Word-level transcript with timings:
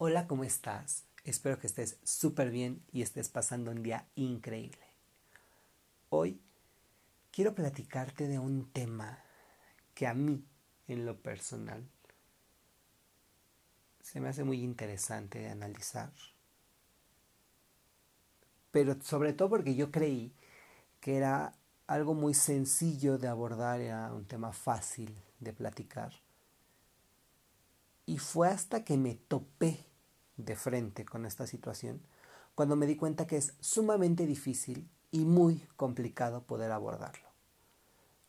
Hola, 0.00 0.28
¿cómo 0.28 0.44
estás? 0.44 1.06
Espero 1.24 1.58
que 1.58 1.66
estés 1.66 1.98
súper 2.04 2.50
bien 2.50 2.84
y 2.92 3.02
estés 3.02 3.28
pasando 3.28 3.72
un 3.72 3.82
día 3.82 4.06
increíble. 4.14 4.86
Hoy 6.08 6.40
quiero 7.32 7.52
platicarte 7.52 8.28
de 8.28 8.38
un 8.38 8.70
tema 8.70 9.18
que 9.96 10.06
a 10.06 10.14
mí, 10.14 10.46
en 10.86 11.04
lo 11.04 11.20
personal, 11.20 11.84
se 14.00 14.20
me 14.20 14.28
hace 14.28 14.44
muy 14.44 14.62
interesante 14.62 15.40
de 15.40 15.48
analizar. 15.48 16.12
Pero 18.70 19.02
sobre 19.02 19.32
todo 19.32 19.48
porque 19.48 19.74
yo 19.74 19.90
creí 19.90 20.32
que 21.00 21.16
era 21.16 21.56
algo 21.88 22.14
muy 22.14 22.34
sencillo 22.34 23.18
de 23.18 23.26
abordar, 23.26 23.80
era 23.80 24.12
un 24.12 24.26
tema 24.26 24.52
fácil 24.52 25.20
de 25.40 25.52
platicar. 25.52 26.12
Y 28.06 28.18
fue 28.18 28.46
hasta 28.48 28.84
que 28.84 28.96
me 28.96 29.16
topé 29.16 29.87
de 30.38 30.56
frente 30.56 31.04
con 31.04 31.26
esta 31.26 31.46
situación 31.46 32.00
cuando 32.54 32.74
me 32.74 32.86
di 32.86 32.96
cuenta 32.96 33.28
que 33.28 33.36
es 33.36 33.54
sumamente 33.60 34.26
difícil 34.26 34.88
y 35.12 35.24
muy 35.24 35.62
complicado 35.76 36.42
poder 36.42 36.72
abordarlo. 36.72 37.28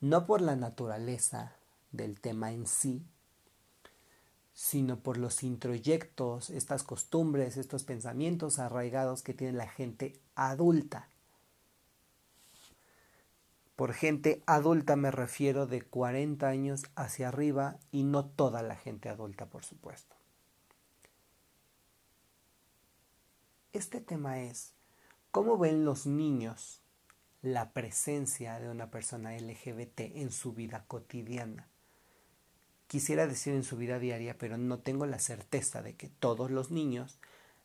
No 0.01 0.27
por 0.27 0.41
la 0.41 0.55
naturaleza 0.55 1.55
del 1.91 2.19
tema 2.21 2.51
en 2.51 2.67
sí, 2.67 3.03
sino 4.53 4.99
por 4.99 5.17
los 5.17 5.41
introyectos, 5.41 6.51
estas 6.51 6.83
costumbres, 6.83 7.57
estos 7.57 7.83
pensamientos 7.83 8.59
arraigados 8.59 9.23
que 9.23 9.33
tiene 9.33 9.57
la 9.57 9.67
gente 9.67 10.19
adulta. 10.35 11.09
Por 13.75 13.93
gente 13.93 14.43
adulta 14.45 14.95
me 14.95 15.09
refiero 15.09 15.65
de 15.65 15.81
40 15.81 16.47
años 16.47 16.83
hacia 16.95 17.29
arriba 17.29 17.77
y 17.91 18.03
no 18.03 18.25
toda 18.25 18.61
la 18.61 18.75
gente 18.75 19.09
adulta, 19.09 19.47
por 19.47 19.63
supuesto. 19.63 20.18
Este 23.71 24.01
tema 24.01 24.41
es 24.41 24.73
cómo 25.29 25.59
ven 25.59 25.85
los 25.85 26.07
niños 26.07 26.81
la 27.43 27.71
presencia 27.71 28.59
de 28.59 28.67
una 28.67 28.89
persona 28.89 29.37
LGBT 29.37 29.99
en 29.99 30.31
su 30.31 30.53
vida 30.53 30.85
cotidiana. 30.87 31.67
Quisiera 32.87 33.27
decir 33.27 33.53
en 33.53 33.63
su 33.63 33.77
vida 33.77 33.99
diaria, 33.99 34.39
pero 34.39 34.57
no 34.57 34.79
tengo 34.79 35.05
la 35.05 35.19
certeza 35.19 35.83
de 35.83 35.95
que 35.95 36.07
todos 36.07 36.49
los 36.49 36.71
niños 36.71 37.19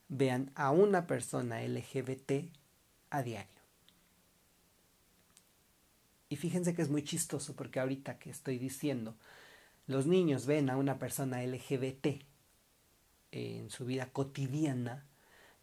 vean 0.09 0.53
a 0.55 0.70
una 0.70 1.06
persona 1.06 1.62
LGBT 1.62 2.55
a 3.09 3.23
diario. 3.23 3.62
Y 6.28 6.37
fíjense 6.37 6.75
que 6.75 6.83
es 6.83 6.91
muy 6.91 7.03
chistoso 7.03 7.56
porque 7.56 7.81
ahorita 7.81 8.19
que 8.19 8.28
estoy 8.28 8.59
diciendo, 8.59 9.17
los 9.87 10.06
niños 10.06 10.45
ven 10.45 10.69
a 10.69 10.77
una 10.77 10.98
persona 10.98 11.43
LGBT 11.43 12.23
en 13.33 13.71
su 13.71 13.87
vida 13.87 14.12
cotidiana, 14.12 15.06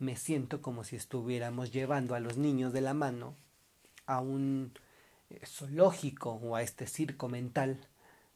me 0.02 0.16
siento 0.16 0.64
como 0.64 0.84
si 0.84 0.96
estuviéramos 0.96 1.72
llevando 1.72 2.16
a 2.16 2.20
los 2.20 2.36
niños 2.36 2.74
de 2.74 2.82
la 2.82 2.96
mano 2.96 3.36
a 4.08 4.20
un 4.20 4.74
eh, 5.30 5.40
zoológico 5.46 6.32
o 6.32 6.56
a 6.56 6.64
este 6.64 6.88
circo 6.88 7.30
mental 7.30 7.88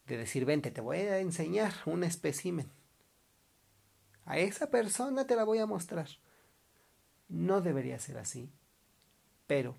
de 0.05 0.17
decir, 0.17 0.45
vente, 0.45 0.69
te 0.69 0.81
voy 0.81 0.97
a 0.97 1.17
enseñar 1.17 1.73
un 1.87 2.03
espécimen. 2.03 2.69
A 4.25 4.37
esa 4.37 4.69
persona 4.69 5.25
te 5.25 5.35
la 5.35 5.43
voy 5.43 5.57
a 5.57 5.65
mostrar. 5.65 6.07
No 7.29 7.61
debería 7.61 7.97
ser 7.97 8.19
así, 8.19 8.51
pero 9.47 9.75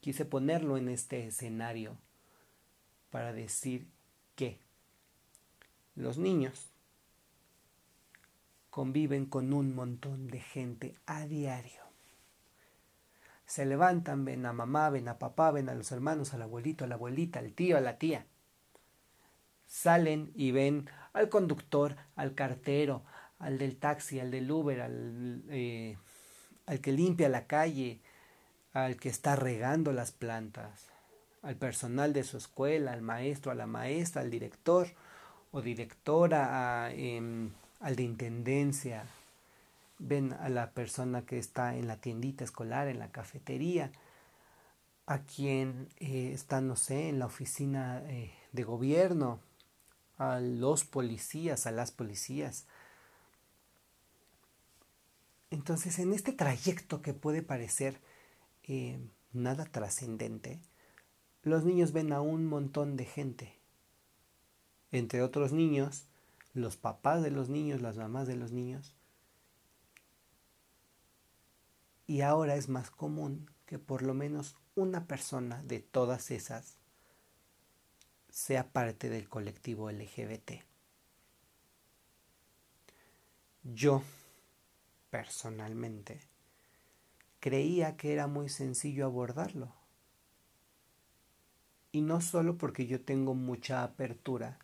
quise 0.00 0.24
ponerlo 0.24 0.76
en 0.76 0.88
este 0.88 1.26
escenario 1.26 1.98
para 3.10 3.32
decir 3.32 3.88
que 4.36 4.60
los 5.96 6.16
niños 6.16 6.71
conviven 8.72 9.26
con 9.26 9.52
un 9.52 9.74
montón 9.74 10.28
de 10.28 10.40
gente 10.40 10.96
a 11.04 11.26
diario. 11.26 11.82
Se 13.44 13.66
levantan, 13.66 14.24
ven 14.24 14.46
a 14.46 14.54
mamá, 14.54 14.88
ven 14.88 15.08
a 15.08 15.18
papá, 15.18 15.50
ven 15.50 15.68
a 15.68 15.74
los 15.74 15.92
hermanos, 15.92 16.32
al 16.32 16.40
abuelito, 16.40 16.84
a 16.84 16.88
la 16.88 16.94
abuelita, 16.94 17.38
al 17.38 17.52
tío, 17.52 17.76
a 17.76 17.82
la 17.82 17.98
tía. 17.98 18.24
Salen 19.66 20.32
y 20.34 20.52
ven 20.52 20.88
al 21.12 21.28
conductor, 21.28 21.96
al 22.16 22.34
cartero, 22.34 23.02
al 23.38 23.58
del 23.58 23.76
taxi, 23.76 24.20
al 24.20 24.30
del 24.30 24.50
Uber, 24.50 24.80
al, 24.80 25.44
eh, 25.50 25.98
al 26.64 26.80
que 26.80 26.92
limpia 26.92 27.28
la 27.28 27.46
calle, 27.46 28.00
al 28.72 28.96
que 28.96 29.10
está 29.10 29.36
regando 29.36 29.92
las 29.92 30.12
plantas, 30.12 30.86
al 31.42 31.56
personal 31.56 32.14
de 32.14 32.24
su 32.24 32.38
escuela, 32.38 32.94
al 32.94 33.02
maestro, 33.02 33.52
a 33.52 33.54
la 33.54 33.66
maestra, 33.66 34.22
al 34.22 34.30
director 34.30 34.88
o 35.50 35.60
directora, 35.60 36.86
a, 36.86 36.92
em, 36.94 37.50
al 37.82 37.96
de 37.96 38.04
intendencia, 38.04 39.04
ven 39.98 40.32
a 40.32 40.48
la 40.48 40.70
persona 40.70 41.26
que 41.26 41.38
está 41.38 41.76
en 41.76 41.88
la 41.88 41.96
tiendita 41.96 42.44
escolar, 42.44 42.88
en 42.88 42.98
la 42.98 43.10
cafetería, 43.10 43.92
a 45.06 45.24
quien 45.24 45.88
eh, 45.98 46.30
está, 46.32 46.60
no 46.60 46.76
sé, 46.76 47.08
en 47.08 47.18
la 47.18 47.26
oficina 47.26 48.02
eh, 48.06 48.32
de 48.52 48.62
gobierno, 48.62 49.40
a 50.16 50.38
los 50.38 50.84
policías, 50.84 51.66
a 51.66 51.72
las 51.72 51.90
policías. 51.90 52.66
Entonces, 55.50 55.98
en 55.98 56.12
este 56.12 56.32
trayecto 56.32 57.02
que 57.02 57.14
puede 57.14 57.42
parecer 57.42 58.00
eh, 58.62 59.00
nada 59.32 59.64
trascendente, 59.64 60.60
los 61.42 61.64
niños 61.64 61.92
ven 61.92 62.12
a 62.12 62.20
un 62.20 62.46
montón 62.46 62.96
de 62.96 63.04
gente. 63.04 63.58
Entre 64.92 65.20
otros 65.22 65.52
niños, 65.52 66.06
los 66.54 66.76
papás 66.76 67.22
de 67.22 67.30
los 67.30 67.48
niños, 67.48 67.80
las 67.80 67.96
mamás 67.96 68.26
de 68.26 68.36
los 68.36 68.52
niños. 68.52 68.94
Y 72.06 72.20
ahora 72.20 72.56
es 72.56 72.68
más 72.68 72.90
común 72.90 73.50
que 73.66 73.78
por 73.78 74.02
lo 74.02 74.14
menos 74.14 74.56
una 74.74 75.06
persona 75.06 75.62
de 75.62 75.80
todas 75.80 76.30
esas 76.30 76.78
sea 78.28 78.70
parte 78.70 79.08
del 79.10 79.28
colectivo 79.28 79.90
LGBT. 79.90 80.62
Yo, 83.62 84.02
personalmente, 85.10 86.20
creía 87.40 87.96
que 87.96 88.12
era 88.12 88.26
muy 88.26 88.48
sencillo 88.48 89.04
abordarlo. 89.04 89.72
Y 91.92 92.00
no 92.00 92.20
solo 92.20 92.56
porque 92.56 92.86
yo 92.86 93.00
tengo 93.02 93.34
mucha 93.34 93.84
apertura 93.84 94.58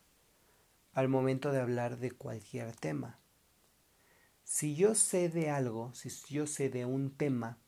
al 0.93 1.09
momento 1.09 1.53
de 1.53 1.61
hablar 1.61 1.99
de 1.99 2.11
cualquier 2.11 2.75
tema. 2.75 3.19
Si 4.45 4.75
yo 4.75 4.95
sé 4.95 5.29
de 5.29 5.51
algo, 5.51 5.93
si 5.95 6.09
yo 6.33 6.47
sé 6.47 6.71
de 6.71 6.85
un 6.87 7.11
tema, 7.11 7.59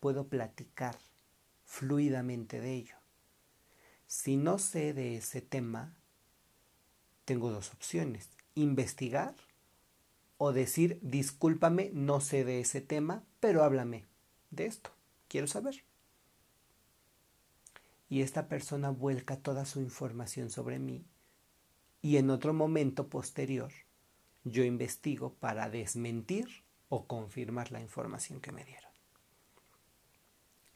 puedo 0.00 0.28
platicar 0.28 0.98
fluidamente 1.64 2.60
de 2.60 2.74
ello. 2.74 2.96
Si 4.06 4.36
no 4.36 4.58
sé 4.58 4.92
de 4.92 5.16
ese 5.16 5.40
tema, 5.40 5.94
tengo 7.24 7.50
dos 7.50 7.72
opciones, 7.72 8.28
investigar 8.54 9.34
o 10.36 10.52
decir, 10.52 10.98
discúlpame, 11.02 11.90
no 11.92 12.20
sé 12.20 12.44
de 12.44 12.60
ese 12.60 12.80
tema, 12.80 13.24
pero 13.40 13.62
háblame 13.62 14.06
de 14.50 14.66
esto, 14.66 14.90
quiero 15.28 15.46
saber. 15.46 15.84
Y 18.08 18.22
esta 18.22 18.48
persona 18.48 18.90
vuelca 18.90 19.36
toda 19.36 19.64
su 19.64 19.80
información 19.80 20.50
sobre 20.50 20.78
mí 20.78 21.04
y 22.02 22.16
en 22.16 22.30
otro 22.30 22.54
momento 22.54 23.08
posterior 23.08 23.72
yo 24.44 24.64
investigo 24.64 25.34
para 25.34 25.68
desmentir 25.68 26.48
o 26.88 27.06
confirmar 27.06 27.72
la 27.72 27.80
información 27.80 28.40
que 28.40 28.52
me 28.52 28.64
dieron. 28.64 28.90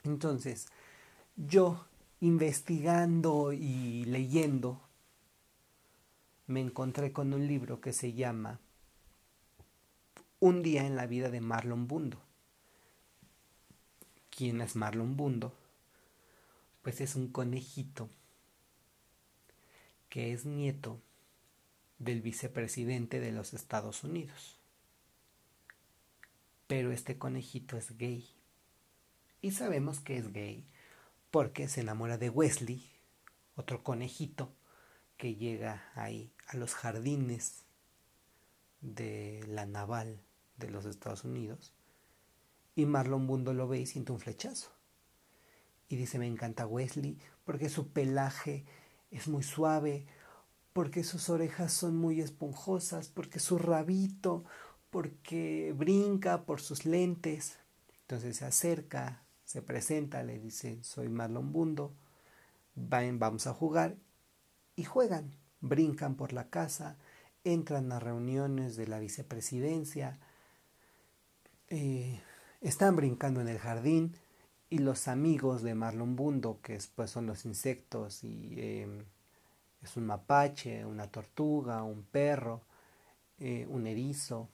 Entonces, 0.05 0.67
yo 1.37 1.87
investigando 2.21 3.53
y 3.53 4.05
leyendo, 4.05 4.81
me 6.47 6.61
encontré 6.61 7.13
con 7.13 7.33
un 7.33 7.47
libro 7.47 7.81
que 7.81 7.93
se 7.93 8.13
llama 8.13 8.61
Un 10.41 10.63
día 10.63 10.87
en 10.87 10.95
la 10.95 11.07
vida 11.07 11.31
de 11.31 11.41
Marlon 11.41 11.89
Bundo. 11.89 12.19
¿Quién 14.31 14.61
es 14.61 14.77
Marlon 14.77 15.17
Bundo? 15.17 15.55
Pues 16.83 17.01
es 17.01 17.17
un 17.17 17.29
conejito 17.29 18.11
que 20.11 20.33
es 20.33 20.45
nieto 20.45 21.01
del 21.99 22.23
vicepresidente 22.23 23.21
de 23.21 23.33
los 23.33 23.55
Estados 23.55 24.05
Unidos. 24.05 24.59
Pero 26.67 26.93
este 26.93 27.19
conejito 27.19 27.77
es 27.77 27.97
gay. 27.97 28.29
Y 29.41 29.53
sabemos 29.53 30.01
que 30.01 30.17
es 30.17 30.33
gay 30.33 30.67
porque 31.31 31.69
se 31.69 31.81
enamora 31.81 32.17
de 32.17 32.31
Wesley, 32.31 32.91
otro 33.57 33.83
conejito 33.83 34.55
que 35.17 35.35
llega 35.35 35.91
ahí 35.95 36.33
a 36.47 36.57
los 36.57 36.75
jardines 36.75 37.65
de 38.81 39.45
la 39.47 39.67
naval 39.67 40.21
de 40.57 40.71
los 40.71 40.85
Estados 40.85 41.25
Unidos. 41.25 41.75
Y 42.75 42.87
Marlon 42.87 43.27
Bundo 43.27 43.53
lo 43.53 43.69
ve 43.69 43.81
y 43.81 43.87
siente 43.87 44.13
un 44.13 44.21
flechazo. 44.21 44.73
Y 45.89 45.97
dice, 45.97 46.19
me 46.19 46.27
encanta 46.27 46.67
Wesley 46.67 47.19
porque 47.45 47.69
su 47.69 47.89
pelaje 47.89 48.65
es 49.11 49.29
muy 49.29 49.43
suave, 49.43 50.07
porque 50.75 51.05
sus 51.05 51.31
orejas 51.31 51.73
son 51.73 51.97
muy 51.97 52.21
esponjosas, 52.21 53.09
porque 53.09 53.39
su 53.39 53.59
rabito, 53.59 54.45
porque 54.91 55.73
brinca 55.75 56.45
por 56.45 56.61
sus 56.61 56.85
lentes. 56.85 57.59
Entonces 58.03 58.37
se 58.37 58.45
acerca, 58.45 59.23
se 59.45 59.63
presenta, 59.63 60.25
le 60.25 60.41
dice, 60.41 60.83
soy 60.83 61.09
Marlon 61.09 61.53
Bundo, 61.53 61.95
vamos 62.75 63.47
a 63.47 63.55
jugar 63.55 63.97
y 64.75 64.83
juegan, 64.83 65.37
brincan 65.61 66.17
por 66.17 66.33
la 66.33 66.51
casa, 66.51 66.99
entran 67.45 67.93
a 67.93 68.01
reuniones 68.01 68.75
de 68.75 68.89
la 68.89 68.99
vicepresidencia, 68.99 70.19
eh, 71.69 72.21
están 72.61 72.97
brincando 72.97 73.41
en 73.41 73.47
el 73.47 73.59
jardín 73.59 74.17
y 74.71 74.79
los 74.79 75.07
amigos 75.07 75.63
de 75.63 75.77
Marlon 75.77 76.17
Bundo, 76.17 76.59
que 76.63 76.81
pues, 76.97 77.13
son 77.13 77.27
los 77.27 77.45
insectos 77.45 78.25
y 78.25 78.55
em, 78.59 79.05
es 79.85 79.97
un 79.97 80.07
mapache, 80.07 80.85
una 80.85 81.07
tortuga, 81.09 81.83
un 81.83 82.03
perro, 82.03 82.63
eh, 83.39 83.67
un 83.69 83.87
erizo, 83.87 84.49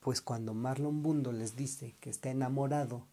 pues 0.00 0.20
cuando 0.20 0.54
Marlon 0.54 1.02
Bundo 1.02 1.32
les 1.32 1.54
dice 1.54 1.94
que 2.00 2.10
está 2.10 2.30
enamorado 2.30 3.06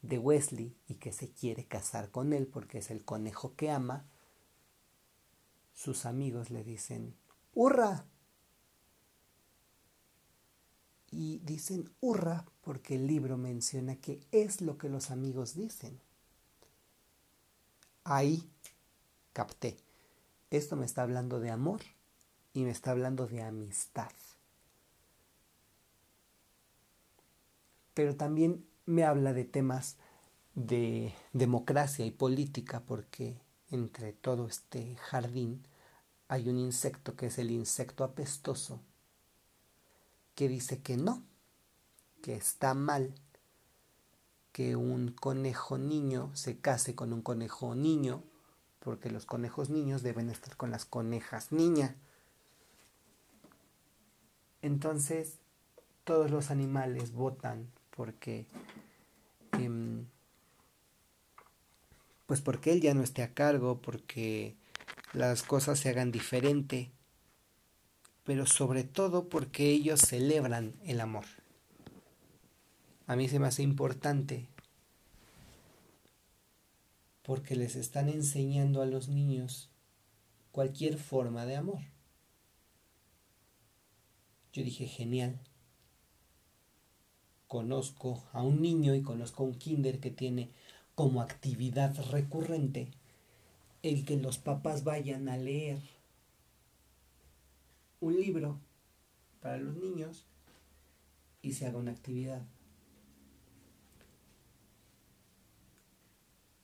de 0.00 0.18
Wesley 0.18 0.74
y 0.88 0.94
que 0.94 1.12
se 1.12 1.30
quiere 1.30 1.66
casar 1.66 2.10
con 2.10 2.32
él 2.32 2.46
porque 2.46 2.78
es 2.78 2.90
el 2.90 3.04
conejo 3.04 3.54
que 3.54 3.70
ama, 3.70 4.06
sus 5.74 6.06
amigos 6.06 6.50
le 6.50 6.64
dicen, 6.64 7.14
¡Hurra! 7.54 8.06
Y 11.10 11.38
dicen 11.38 11.90
hurra 12.00 12.44
porque 12.62 12.96
el 12.96 13.06
libro 13.06 13.36
menciona 13.38 13.96
que 13.96 14.20
es 14.32 14.60
lo 14.60 14.76
que 14.76 14.88
los 14.88 15.10
amigos 15.10 15.54
dicen. 15.54 16.00
Ahí 18.04 18.50
capté. 19.36 19.76
Esto 20.50 20.76
me 20.76 20.86
está 20.86 21.02
hablando 21.02 21.40
de 21.40 21.50
amor 21.50 21.82
y 22.54 22.64
me 22.64 22.70
está 22.70 22.92
hablando 22.92 23.26
de 23.26 23.42
amistad. 23.42 24.10
Pero 27.92 28.16
también 28.16 28.64
me 28.86 29.04
habla 29.04 29.34
de 29.34 29.44
temas 29.44 29.98
de 30.54 31.12
democracia 31.34 32.06
y 32.06 32.12
política 32.12 32.80
porque 32.86 33.38
entre 33.70 34.14
todo 34.14 34.46
este 34.46 34.96
jardín 34.96 35.66
hay 36.28 36.48
un 36.48 36.58
insecto 36.58 37.14
que 37.14 37.26
es 37.26 37.38
el 37.38 37.50
insecto 37.50 38.04
apestoso 38.04 38.80
que 40.34 40.48
dice 40.48 40.80
que 40.80 40.96
no, 40.96 41.22
que 42.22 42.36
está 42.36 42.72
mal 42.72 43.12
que 44.52 44.76
un 44.76 45.08
conejo 45.08 45.76
niño 45.76 46.30
se 46.32 46.58
case 46.58 46.94
con 46.94 47.12
un 47.12 47.20
conejo 47.20 47.74
niño, 47.74 48.22
porque 48.86 49.10
los 49.10 49.26
conejos 49.26 49.68
niños 49.68 50.04
deben 50.04 50.30
estar 50.30 50.56
con 50.56 50.70
las 50.70 50.84
conejas 50.84 51.50
niña. 51.50 51.96
Entonces, 54.62 55.40
todos 56.04 56.30
los 56.30 56.52
animales 56.52 57.10
votan 57.10 57.66
porque 57.90 58.46
em, 59.58 60.06
pues 62.26 62.40
porque 62.40 62.70
él 62.70 62.80
ya 62.80 62.94
no 62.94 63.02
esté 63.02 63.24
a 63.24 63.34
cargo, 63.34 63.82
porque 63.82 64.54
las 65.14 65.42
cosas 65.42 65.80
se 65.80 65.88
hagan 65.88 66.12
diferente 66.12 66.92
pero 68.22 68.46
sobre 68.46 68.84
todo 68.84 69.28
porque 69.28 69.68
ellos 69.70 70.00
celebran 70.00 70.74
el 70.84 71.00
amor. 71.00 71.24
A 73.08 73.16
mí 73.16 73.28
se 73.28 73.40
me 73.40 73.48
hace 73.48 73.62
importante 73.62 74.48
porque 77.26 77.56
les 77.56 77.74
están 77.74 78.08
enseñando 78.08 78.82
a 78.82 78.86
los 78.86 79.08
niños 79.08 79.68
cualquier 80.52 80.96
forma 80.96 81.44
de 81.44 81.56
amor. 81.56 81.80
Yo 84.52 84.62
dije, 84.62 84.86
genial. 84.86 85.40
Conozco 87.48 88.22
a 88.32 88.44
un 88.44 88.62
niño 88.62 88.94
y 88.94 89.02
conozco 89.02 89.42
a 89.42 89.46
un 89.46 89.58
kinder 89.58 89.98
que 89.98 90.12
tiene 90.12 90.50
como 90.94 91.20
actividad 91.20 91.96
recurrente 92.12 92.92
el 93.82 94.04
que 94.04 94.16
los 94.16 94.38
papás 94.38 94.84
vayan 94.84 95.28
a 95.28 95.36
leer 95.36 95.80
un 97.98 98.20
libro 98.20 98.60
para 99.40 99.58
los 99.58 99.74
niños 99.74 100.24
y 101.42 101.54
se 101.54 101.66
haga 101.66 101.78
una 101.78 101.90
actividad. 101.90 102.42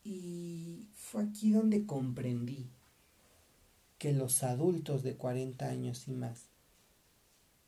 Y 0.04 0.88
fue 0.94 1.25
aquí 1.25 1.52
donde 1.52 1.87
comprendí 1.87 2.66
que 3.99 4.12
los 4.12 4.43
adultos 4.43 5.02
de 5.02 5.16
40 5.16 5.69
años 5.69 6.08
y 6.08 6.12
más 6.12 6.46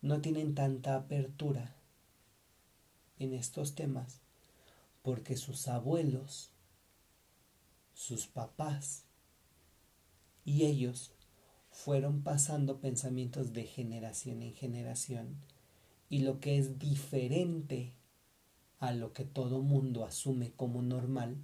no 0.02 0.20
tienen 0.20 0.54
tanta 0.54 0.96
apertura 0.96 1.76
en 3.18 3.32
estos 3.34 3.74
temas 3.74 4.20
porque 5.02 5.36
sus 5.36 5.68
abuelos, 5.68 6.50
sus 7.94 8.26
papás 8.26 9.04
y 10.44 10.64
ellos 10.64 11.12
fueron 11.70 12.22
pasando 12.22 12.80
pensamientos 12.80 13.52
de 13.52 13.64
generación 13.64 14.42
en 14.42 14.54
generación 14.54 15.36
y 16.08 16.20
lo 16.20 16.40
que 16.40 16.58
es 16.58 16.78
diferente 16.78 17.92
a 18.78 18.92
lo 18.92 19.12
que 19.12 19.24
todo 19.24 19.62
mundo 19.62 20.04
asume 20.04 20.52
como 20.52 20.82
normal, 20.82 21.36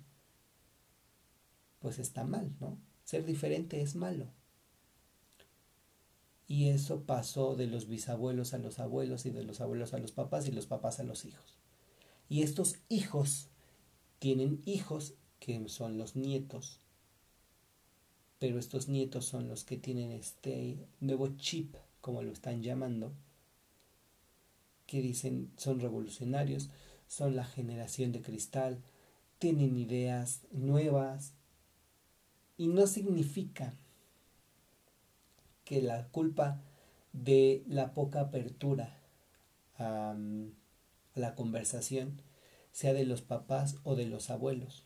pues 1.81 1.99
está 1.99 2.25
mal, 2.25 2.55
¿no? 2.61 2.79
Ser 3.05 3.25
diferente 3.25 3.81
es 3.81 3.97
malo. 3.97 4.29
Y 6.47 6.69
eso 6.69 7.03
pasó 7.03 7.57
de 7.57 7.67
los 7.67 7.89
bisabuelos 7.89 8.55
a 8.55 8.59
los 8.59 8.79
abuelos 8.79 9.27
y 9.27 9.31
de 9.31 9.43
los 9.43 9.61
abuelos 9.61 9.93
a 9.95 9.99
los 9.99 10.13
papás 10.13 10.47
y 10.47 10.53
los 10.53 10.67
papás 10.67 11.01
a 11.01 11.05
los 11.05 11.25
hijos. 11.25 11.57
Y 12.29 12.43
estos 12.43 12.77
hijos 12.89 13.49
tienen 14.19 14.61
hijos 14.65 15.15
que 15.39 15.69
son 15.69 15.99
los 15.99 16.17
nietos 16.17 16.81
pero 18.41 18.59
estos 18.59 18.89
nietos 18.89 19.27
son 19.27 19.49
los 19.49 19.65
que 19.65 19.77
tienen 19.77 20.11
este 20.13 20.79
nuevo 20.99 21.29
chip, 21.37 21.77
como 22.01 22.23
lo 22.23 22.33
están 22.33 22.63
llamando, 22.63 23.13
que 24.87 25.03
dicen 25.03 25.53
son 25.59 25.79
revolucionarios, 25.79 26.71
son 27.07 27.37
la 27.37 27.45
generación 27.45 28.13
de 28.13 28.23
cristal, 28.23 28.83
tienen 29.39 29.77
ideas 29.77 30.41
nuevas 30.53 31.35
y 32.61 32.69
no 32.69 32.87
significa 32.87 33.73
que 35.65 35.81
la 35.81 36.09
culpa 36.09 36.61
de 37.15 37.65
la 37.67 37.95
poca 37.95 38.21
apertura 38.21 39.01
a, 39.79 40.15
la 41.15 41.35
conversación 41.35 42.21
sea 42.71 42.93
de 42.93 43.07
los 43.07 43.23
papás 43.23 43.79
o 43.83 43.97
de 43.97 44.05
los 44.05 44.29
abuelos, 44.29 44.85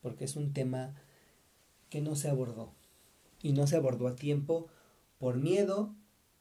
porque 0.00 0.24
es 0.24 0.34
un 0.34 0.54
tema 0.54 0.94
que 1.90 2.00
no 2.00 2.16
se 2.16 2.30
abordó. 2.30 2.72
Y 3.42 3.52
no 3.52 3.66
se 3.66 3.76
abordó 3.76 4.08
a 4.08 4.16
tiempo 4.16 4.68
por 5.18 5.36
miedo 5.36 5.94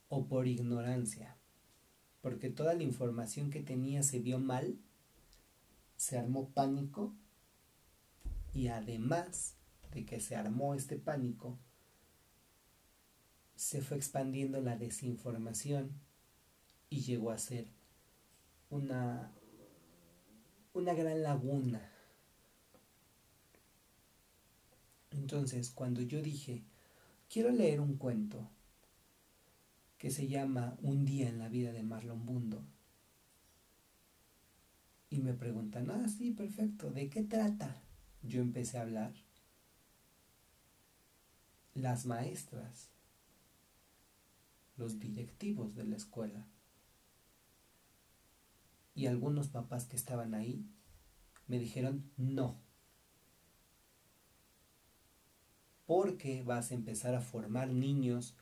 o 0.08 0.28
por 0.28 0.48
ignorancia. 0.48 1.36
Porque 2.22 2.50
toda 2.50 2.74
la 2.74 2.84
información 2.84 3.50
que 3.50 3.60
tenía 3.60 4.02
se 4.02 4.22
dio 4.22 4.40
mal, 4.40 4.78
se 5.98 6.18
armó 6.18 6.48
pánico 6.52 7.14
y 8.54 8.68
además 8.68 9.58
de 9.94 10.06
que 10.06 10.20
se 10.20 10.36
armó 10.36 10.76
este 10.76 10.98
pánico, 10.98 11.58
se 13.56 13.82
fue 13.82 13.98
expandiendo 13.98 14.62
la 14.62 14.78
desinformación 14.78 15.92
y 16.90 17.02
llegó 17.02 17.32
a 17.32 17.38
ser 17.38 17.68
una, 18.70 19.32
una 20.74 20.94
gran 20.94 21.22
laguna 21.22 21.94
Entonces, 25.14 25.72
cuando 25.72 26.02
yo 26.02 26.22
dije, 26.22 26.64
quiero 27.30 27.52
leer 27.52 27.80
un 27.80 27.98
cuento 27.98 28.50
que 29.98 30.10
se 30.10 30.28
llama 30.28 30.76
Un 30.82 31.06
día 31.06 31.30
en 31.30 31.40
la 31.40 31.50
vida 31.50 31.72
de 31.72 31.84
Marlon 31.84 32.26
Bundo, 32.26 32.66
y 35.10 35.20
me 35.20 35.34
preguntan, 35.34 35.92
ah, 35.92 36.08
sí, 36.10 36.32
perfecto, 36.32 36.90
¿de 36.90 37.08
qué 37.08 37.24
trata? 37.24 37.84
Yo 38.24 38.42
empecé 38.42 38.80
a 38.80 38.82
hablar. 38.82 39.14
Las 41.76 42.06
maestras, 42.06 42.90
los 44.78 45.00
directivos 45.00 45.76
de 45.76 45.86
la 45.86 45.96
escuela 45.96 46.48
y 48.96 49.08
algunos 49.08 49.48
papás 49.48 49.86
que 49.86 49.96
estaban 49.96 50.34
ahí 50.36 50.66
me 51.48 51.60
dijeron, 51.60 52.12
no, 52.18 52.62
porque 55.86 56.44
vas 56.44 56.72
a 56.72 56.76
empezar 56.76 57.16
a 57.16 57.22
formar 57.22 57.70
niños 57.70 58.36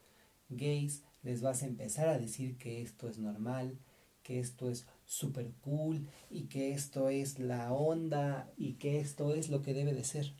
gays, 0.50 1.04
les 1.24 1.42
vas 1.42 1.64
a 1.64 1.68
empezar 1.68 2.10
a 2.10 2.20
decir 2.20 2.58
que 2.58 2.82
esto 2.82 3.08
es 3.08 3.18
normal, 3.18 3.80
que 4.24 4.40
esto 4.40 4.70
es 4.70 4.86
super 5.06 5.52
cool 5.62 6.08
y 6.30 6.44
que 6.44 6.74
esto 6.74 7.10
es 7.10 7.40
la 7.40 7.74
onda 7.74 8.52
y 8.58 8.74
que 8.74 9.00
esto 9.00 9.34
es 9.34 9.50
lo 9.50 9.62
que 9.62 9.74
debe 9.74 9.94
de 9.94 10.04
ser. 10.04 10.34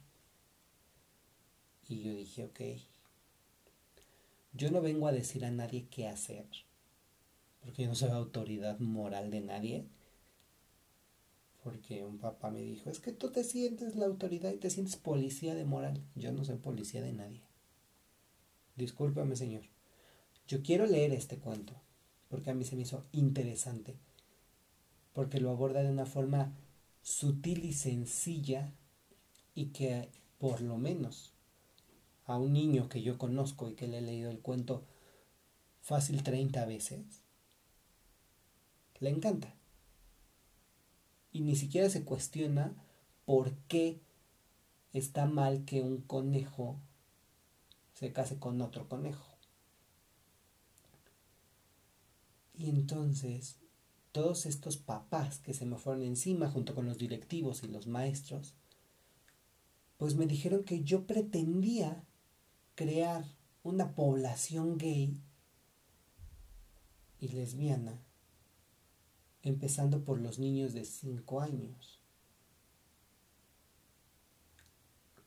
Y 1.92 2.04
yo 2.04 2.16
dije, 2.16 2.46
ok, 2.46 2.62
yo 4.54 4.72
no 4.72 4.82
vengo 4.82 5.08
a 5.08 5.12
decir 5.12 5.44
a 5.44 5.52
nadie 5.52 5.88
qué 5.92 6.08
hacer, 6.08 6.46
porque 7.60 7.84
yo 7.84 7.90
no 7.90 7.96
soy 7.96 8.12
autoridad 8.12 8.80
moral 8.80 9.30
de 9.30 9.42
nadie. 9.42 9.86
Porque 11.62 12.06
un 12.06 12.18
papá 12.18 12.50
me 12.50 12.62
dijo, 12.62 12.90
es 12.90 13.02
que 13.02 13.12
tú 13.12 13.30
te 13.30 13.44
sientes 13.44 13.98
la 13.98 14.06
autoridad 14.06 14.54
y 14.54 14.58
te 14.58 14.70
sientes 14.70 14.96
policía 14.96 15.54
de 15.54 15.66
moral. 15.66 16.02
Yo 16.16 16.32
no 16.32 16.46
soy 16.46 16.60
policía 16.60 17.02
de 17.02 17.12
nadie. 17.12 17.44
Discúlpame, 18.78 19.36
señor. 19.36 19.64
Yo 20.48 20.64
quiero 20.64 20.86
leer 20.86 21.12
este 21.12 21.40
cuento, 21.40 21.74
porque 22.30 22.52
a 22.52 22.54
mí 22.54 22.64
se 22.64 22.78
me 22.78 22.84
hizo 22.84 23.06
interesante, 23.12 23.98
porque 25.12 25.42
lo 25.42 25.50
aborda 25.50 25.84
de 25.84 25.92
una 25.92 26.06
forma 26.06 26.56
sutil 27.02 27.66
y 27.66 27.74
sencilla 27.74 28.74
y 29.54 29.72
que 29.74 30.10
por 30.40 30.62
lo 30.62 30.78
menos 30.78 31.34
a 32.34 32.38
un 32.38 32.54
niño 32.54 32.90
que 32.90 33.02
yo 33.02 33.18
conozco 33.18 33.70
y 33.70 33.76
que 33.76 33.88
le 33.88 34.00
he 34.00 34.02
leído 34.02 34.32
el 34.32 34.40
cuento 34.40 34.84
fácil 35.82 36.24
30 36.24 36.66
veces, 36.66 37.22
le 39.00 39.10
encanta. 39.10 39.56
Y 41.32 41.42
ni 41.42 41.56
siquiera 41.56 41.90
se 41.90 42.04
cuestiona 42.04 42.76
por 43.26 43.54
qué 43.68 44.02
está 44.94 45.26
mal 45.26 45.66
que 45.66 45.82
un 45.82 46.02
conejo 46.02 46.80
se 47.94 48.12
case 48.12 48.38
con 48.38 48.62
otro 48.62 48.90
conejo. 48.90 49.32
Y 52.54 52.70
entonces, 52.70 53.58
todos 54.12 54.46
estos 54.46 54.78
papás 54.78 55.40
que 55.40 55.54
se 55.54 55.66
me 55.66 55.78
fueron 55.78 56.04
encima 56.04 56.50
junto 56.50 56.76
con 56.76 56.86
los 56.86 56.98
directivos 56.98 57.64
y 57.64 57.68
los 57.68 57.88
maestros, 57.88 58.56
pues 59.98 60.16
me 60.16 60.28
dijeron 60.28 60.64
que 60.64 60.84
yo 60.84 61.06
pretendía 61.08 62.04
crear 62.76 63.26
una 63.64 63.96
población 63.96 64.78
gay 64.78 65.22
y 67.20 67.28
lesbiana, 67.30 68.02
empezando 69.44 70.04
por 70.04 70.20
los 70.20 70.40
niños 70.40 70.74
de 70.74 70.86
5 70.86 71.42
años. 71.42 72.02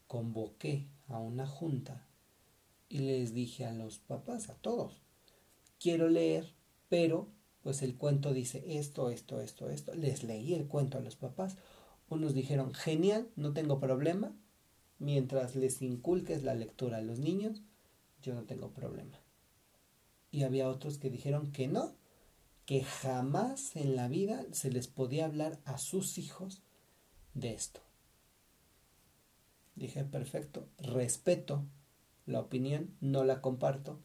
Convoqué 0.06 0.88
a 1.08 1.18
una 1.18 1.46
junta 1.46 2.06
y 2.88 2.98
les 2.98 3.32
dije 3.32 3.64
a 3.64 3.72
los 3.72 3.98
papás, 3.98 4.48
a 4.48 4.54
todos, 4.54 5.02
quiero 5.78 6.08
leer, 6.08 6.54
pero 6.88 7.28
pues 7.62 7.82
el 7.82 7.96
cuento 7.96 8.34
dice 8.34 8.62
esto, 8.78 9.10
esto, 9.10 9.40
esto, 9.40 9.70
esto. 9.70 9.94
Les 9.94 10.22
leí 10.22 10.52
el 10.54 10.68
cuento 10.68 10.98
a 10.98 11.00
los 11.00 11.16
papás. 11.16 11.56
Unos 12.10 12.34
dijeron, 12.34 12.74
genial, 12.74 13.30
no 13.36 13.54
tengo 13.54 13.80
problema. 13.80 14.36
Mientras 14.98 15.56
les 15.56 15.82
inculques 15.82 16.42
la 16.42 16.54
lectura 16.54 16.98
a 16.98 17.02
los 17.02 17.18
niños, 17.18 17.62
yo 18.22 18.34
no 18.34 18.44
tengo 18.44 18.70
problema 18.72 19.24
y 20.34 20.42
había 20.42 20.68
otros 20.68 20.98
que 20.98 21.10
dijeron 21.10 21.52
que 21.52 21.68
no, 21.68 21.94
que 22.66 22.82
jamás 22.82 23.76
en 23.76 23.94
la 23.94 24.08
vida 24.08 24.44
se 24.50 24.68
les 24.68 24.88
podía 24.88 25.26
hablar 25.26 25.60
a 25.64 25.78
sus 25.78 26.18
hijos 26.18 26.60
de 27.34 27.54
esto. 27.54 27.80
Dije, 29.76 30.02
perfecto, 30.02 30.66
respeto 30.78 31.64
la 32.26 32.40
opinión, 32.40 32.96
no 33.00 33.22
la 33.22 33.40
comparto, 33.40 34.00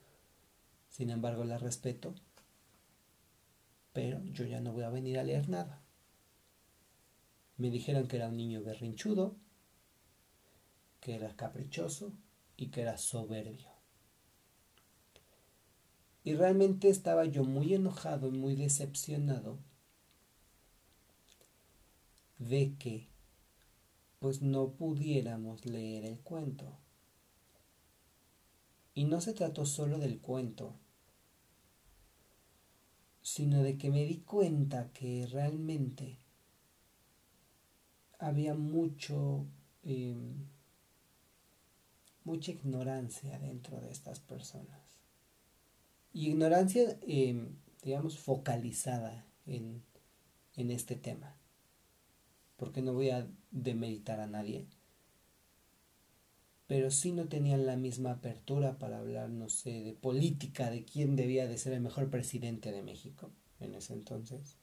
sin 0.88 1.10
embargo 1.10 1.46
la 1.46 1.58
respeto, 1.58 2.14
pero 3.92 4.24
yo 4.26 4.46
ya 4.46 4.62
no 4.62 4.72
voy 4.72 4.84
a 4.84 4.92
venir 4.92 5.18
a 5.18 5.24
leer 5.24 5.50
nada. 5.50 5.82
Me 7.58 7.72
dijeron 7.72 8.08
que 8.08 8.18
era 8.18 8.30
un 8.30 8.38
niño 8.38 8.62
berrinchudo, 8.62 9.36
que 11.00 11.16
era 11.16 11.36
caprichoso 11.36 12.14
y 12.58 12.68
que 12.68 12.82
era 12.82 12.98
soberbio. 12.98 13.70
Y 16.24 16.36
realmente 16.36 16.90
estaba 16.90 17.26
yo 17.26 17.44
muy 17.44 17.74
enojado 17.74 18.28
y 18.28 18.32
muy 18.32 18.56
decepcionado 18.56 19.58
de 22.38 22.76
que 22.78 23.08
pues 24.20 24.42
no 24.42 24.72
pudiéramos 24.72 25.66
leer 25.66 26.06
el 26.06 26.20
cuento. 26.20 26.78
Y 28.94 29.06
no 29.06 29.22
se 29.22 29.34
trató 29.34 29.66
solo 29.66 29.98
del 29.98 30.20
cuento, 30.20 30.76
sino 33.22 33.64
de 33.64 33.78
que 33.78 33.90
me 33.90 34.06
di 34.06 34.18
cuenta 34.18 34.92
que 34.92 35.26
realmente 35.32 36.18
había 38.18 38.54
mucho, 38.56 39.46
em, 39.84 40.46
mucha 42.30 42.52
ignorancia 42.52 43.40
dentro 43.40 43.82
de 43.82 43.90
estas 43.90 44.20
personas. 44.20 44.80
Y 46.14 46.28
ignorancia, 46.30 47.00
em, 47.02 47.56
digamos, 47.82 48.20
focalizada 48.20 49.26
en, 49.48 49.82
en 50.56 50.70
este 50.70 50.96
tema. 50.96 51.36
Porque 52.56 52.84
no 52.84 52.94
voy 52.94 53.10
a 53.10 53.28
demeritar 53.50 54.20
a 54.20 54.28
nadie. 54.28 54.68
Pero 56.68 56.92
sí 56.92 57.12
no 57.12 57.28
tenían 57.28 57.66
la 57.66 57.78
misma 57.78 58.12
apertura 58.12 58.78
para 58.78 59.00
hablar, 59.00 59.30
no 59.30 59.50
sé, 59.50 59.84
de 59.84 59.94
política, 59.94 60.70
de 60.70 60.86
quién 60.86 61.16
debía 61.16 61.48
de 61.48 61.58
ser 61.58 61.74
el 61.74 61.82
mejor 61.82 62.12
presidente 62.12 62.72
de 62.72 62.84
México 62.84 63.32
en 63.60 63.74
ese 63.74 63.94
entonces. 63.94 64.58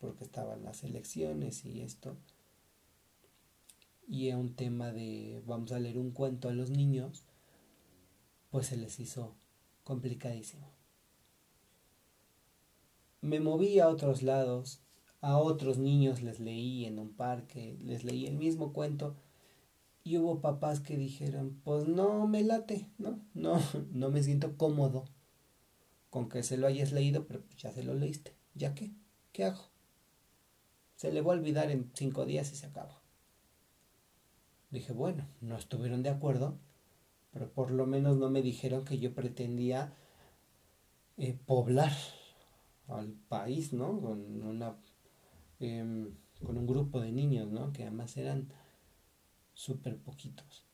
Porque 0.00 0.24
estaban 0.24 0.64
las 0.64 0.82
elecciones 0.82 1.64
y 1.64 1.80
esto. 1.80 2.16
Y 4.08 4.30
a 4.30 4.38
un 4.38 4.54
tema 4.54 4.90
de 4.90 5.42
vamos 5.46 5.70
a 5.72 5.78
leer 5.78 5.98
un 5.98 6.10
cuento 6.12 6.48
a 6.48 6.52
los 6.52 6.70
niños, 6.70 7.24
pues 8.50 8.66
se 8.66 8.76
les 8.76 8.98
hizo 8.98 9.34
complicadísimo. 9.84 10.70
Me 13.20 13.40
moví 13.40 13.78
a 13.80 13.88
otros 13.88 14.22
lados, 14.22 14.80
a 15.20 15.36
otros 15.38 15.78
niños 15.78 16.22
les 16.22 16.40
leí 16.40 16.86
en 16.86 16.98
un 16.98 17.12
parque, 17.12 17.76
les 17.80 18.04
leí 18.04 18.26
el 18.26 18.36
mismo 18.36 18.72
cuento 18.72 19.16
y 20.04 20.16
hubo 20.16 20.40
papás 20.40 20.80
que 20.80 20.96
dijeron, 20.96 21.60
pues 21.64 21.86
no 21.86 22.26
me 22.26 22.42
late, 22.42 22.88
no, 22.96 23.20
no, 23.34 23.60
no 23.92 24.10
me 24.10 24.22
siento 24.22 24.56
cómodo 24.56 25.04
con 26.10 26.28
que 26.28 26.42
se 26.42 26.56
lo 26.56 26.66
hayas 26.66 26.92
leído, 26.92 27.26
pero 27.26 27.42
ya 27.58 27.72
se 27.72 27.82
lo 27.82 27.94
leíste, 27.94 28.34
¿ya 28.54 28.74
qué? 28.74 28.92
¿Qué 29.32 29.44
hago? 29.44 29.64
Se 30.96 31.12
le 31.12 31.20
va 31.20 31.32
a 31.32 31.36
olvidar 31.36 31.70
en 31.70 31.90
cinco 31.94 32.24
días 32.24 32.50
y 32.52 32.56
se 32.56 32.66
acaba. 32.66 32.97
Dije, 34.70 34.92
bueno, 34.92 35.26
no 35.40 35.56
estuvieron 35.56 36.02
de 36.02 36.10
acuerdo, 36.10 36.58
pero 37.32 37.50
por 37.50 37.70
lo 37.70 37.86
menos 37.86 38.18
no 38.18 38.30
me 38.30 38.42
dijeron 38.42 38.84
que 38.84 38.98
yo 38.98 39.14
pretendía 39.14 39.94
eh, 41.16 41.38
poblar 41.46 41.92
al 42.86 43.12
país, 43.28 43.72
¿no? 43.72 44.00
Con 44.00 44.42
una 44.42 44.76
em, 45.60 46.14
con 46.42 46.56
un 46.56 46.66
grupo 46.66 47.00
de 47.00 47.12
niños, 47.12 47.50
¿no? 47.50 47.72
Que 47.72 47.82
además 47.82 48.16
eran 48.16 48.48
súper 49.54 49.98
poquitos. 49.98 50.64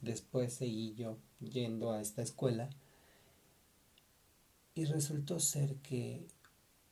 Después 0.00 0.52
seguí 0.54 0.94
yo 0.94 1.18
yendo 1.40 1.90
a 1.90 2.00
esta 2.00 2.22
escuela 2.22 2.70
y 4.74 4.84
resultó 4.84 5.40
ser 5.40 5.76
que 5.76 6.28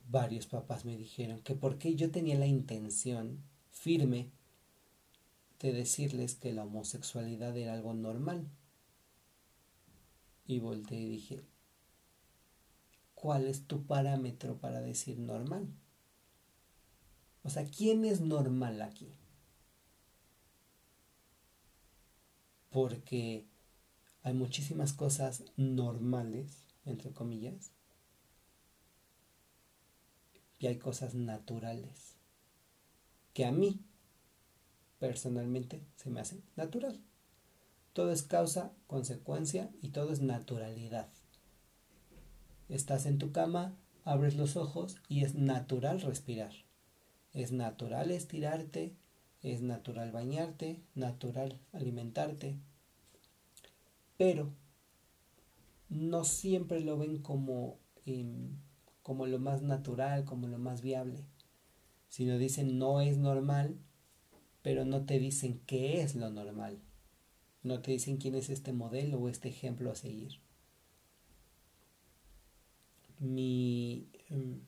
varios 0.09 0.47
papás 0.47 0.85
me 0.85 0.97
dijeron 0.97 1.41
que 1.41 1.55
porque 1.55 1.95
yo 1.95 2.11
tenía 2.11 2.37
la 2.37 2.47
intención 2.47 3.43
firme 3.71 4.31
de 5.65 5.73
decirles 5.73 6.35
que 6.35 6.53
la 6.53 6.63
homosexualidad 6.63 7.57
era 7.57 7.73
algo 7.73 7.93
normal. 7.93 8.47
Y 10.45 10.59
volteé 10.59 10.99
y 10.99 11.09
dije, 11.09 11.43
¿cuál 13.15 13.47
es 13.47 13.65
tu 13.65 13.85
parámetro 13.85 14.59
para 14.59 14.81
decir 14.81 15.17
normal? 15.17 15.67
O 17.41 17.49
sea, 17.49 17.65
¿quién 17.65 18.05
es 18.05 18.21
normal 18.21 18.81
aquí? 18.81 19.17
Porque 22.69 23.47
hay 24.21 24.33
muchísimas 24.33 24.93
cosas 24.93 25.43
normales, 25.57 26.67
entre 26.85 27.11
comillas, 27.11 27.71
y 30.59 30.67
hay 30.67 30.77
cosas 30.77 31.15
naturales 31.15 32.15
que 33.33 33.45
a 33.45 33.51
mí 33.51 33.81
personalmente 35.05 35.83
se 35.97 36.09
me 36.09 36.19
hace 36.19 36.41
natural. 36.55 36.99
Todo 37.93 38.11
es 38.11 38.23
causa, 38.23 38.71
consecuencia 38.87 39.69
y 39.83 39.89
todo 39.89 40.11
es 40.11 40.19
naturalidad. 40.19 41.09
Estás 42.69 43.05
en 43.05 43.19
tu 43.19 43.31
cama, 43.31 43.77
abres 44.03 44.35
los 44.35 44.57
ojos 44.57 44.97
y 45.07 45.23
es 45.23 45.35
natural 45.35 46.01
respirar. 46.01 46.53
Es 47.33 47.51
natural 47.51 48.09
estirarte, 48.09 48.95
es 49.43 49.61
natural 49.61 50.11
bañarte, 50.11 50.81
natural 50.95 51.59
alimentarte. 51.71 52.57
Pero 54.17 54.49
no 55.87 56.23
siempre 56.23 56.79
lo 56.79 56.97
ven 56.97 57.19
como, 57.19 57.77
em, 58.07 58.57
como 59.03 59.27
lo 59.27 59.37
más 59.37 59.61
natural, 59.61 60.25
como 60.25 60.47
lo 60.47 60.57
más 60.57 60.81
viable. 60.81 61.19
Sino 62.09 62.39
dicen 62.39 62.79
no 62.79 63.01
es 63.01 63.19
normal 63.19 63.77
pero 64.65 64.83
no 64.83 65.05
te 65.05 65.19
dicen 65.19 65.61
qué 65.67 66.01
es 66.01 66.15
lo 66.15 66.31
normal. 66.31 66.79
No 67.61 67.83
te 67.83 67.91
dicen 67.91 68.17
quién 68.17 68.33
es 68.33 68.49
este 68.49 68.73
modelo 68.73 69.19
o 69.19 69.29
este 69.29 69.47
ejemplo 69.47 69.91
a 69.91 69.95
seguir. 69.95 70.39
mi, 73.19 74.09
em, 74.29 74.61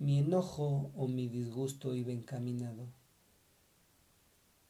mi 0.00 0.18
enojo 0.18 0.90
o 0.96 1.06
mi 1.06 1.28
disgusto 1.28 1.94
iba 1.94 2.10
encaminado 2.10 2.88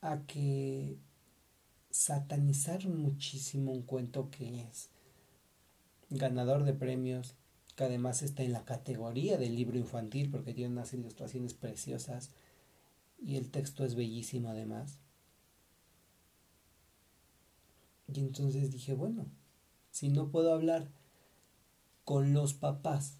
a 0.02 0.26
que 0.26 0.98
satanizar 1.88 2.86
muchísimo 2.86 3.72
un 3.72 3.80
cuento 3.80 4.28
que 4.30 4.60
es 4.60 4.90
ganador 6.10 6.64
de 6.64 6.74
premios, 6.74 7.34
que 7.76 7.84
además 7.84 8.20
está 8.20 8.42
en 8.42 8.52
la 8.52 8.66
categoría 8.66 9.38
del 9.38 9.56
libro 9.56 9.78
infantil 9.78 10.30
porque 10.30 10.52
tiene 10.52 10.72
unas 10.72 10.92
ilustraciones 10.92 11.54
preciosas 11.54 12.30
y 13.18 13.36
el 13.36 13.50
texto 13.50 13.84
es 13.84 13.94
bellísimo 13.94 14.50
además. 14.50 14.98
Y 18.12 18.20
entonces 18.20 18.70
dije, 18.70 18.94
bueno, 18.94 19.26
si 19.90 20.08
no 20.08 20.30
puedo 20.30 20.52
hablar 20.52 20.90
con 22.04 22.32
los 22.32 22.54
papás 22.54 23.18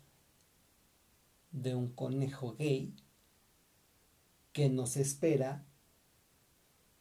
de 1.51 1.75
un 1.75 1.89
conejo 1.89 2.55
gay, 2.57 2.95
que 4.53 4.69
nos 4.69 4.97
espera 4.97 5.67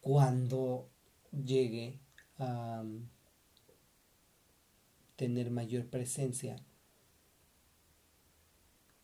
cuando 0.00 0.88
llegue 1.32 1.98
a 2.38 2.84
tener 5.16 5.50
mayor 5.50 5.88
presencia 5.88 6.62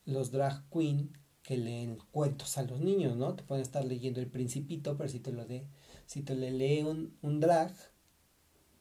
los 0.04 0.30
drag 0.30 0.68
queen 0.70 1.16
que 1.44 1.58
leen 1.58 1.98
cuentos 2.10 2.58
a 2.58 2.62
los 2.62 2.80
niños, 2.80 3.16
¿no? 3.16 3.34
Te 3.34 3.44
pueden 3.44 3.62
estar 3.62 3.84
leyendo 3.84 4.20
el 4.20 4.26
principito, 4.26 4.96
pero 4.96 5.08
si 5.08 5.20
te 5.20 5.30
lo 5.30 5.44
de, 5.44 5.66
si 6.06 6.22
te 6.22 6.34
le 6.34 6.50
lee 6.50 6.82
un, 6.82 7.16
un 7.22 7.38
drag, 7.38 7.72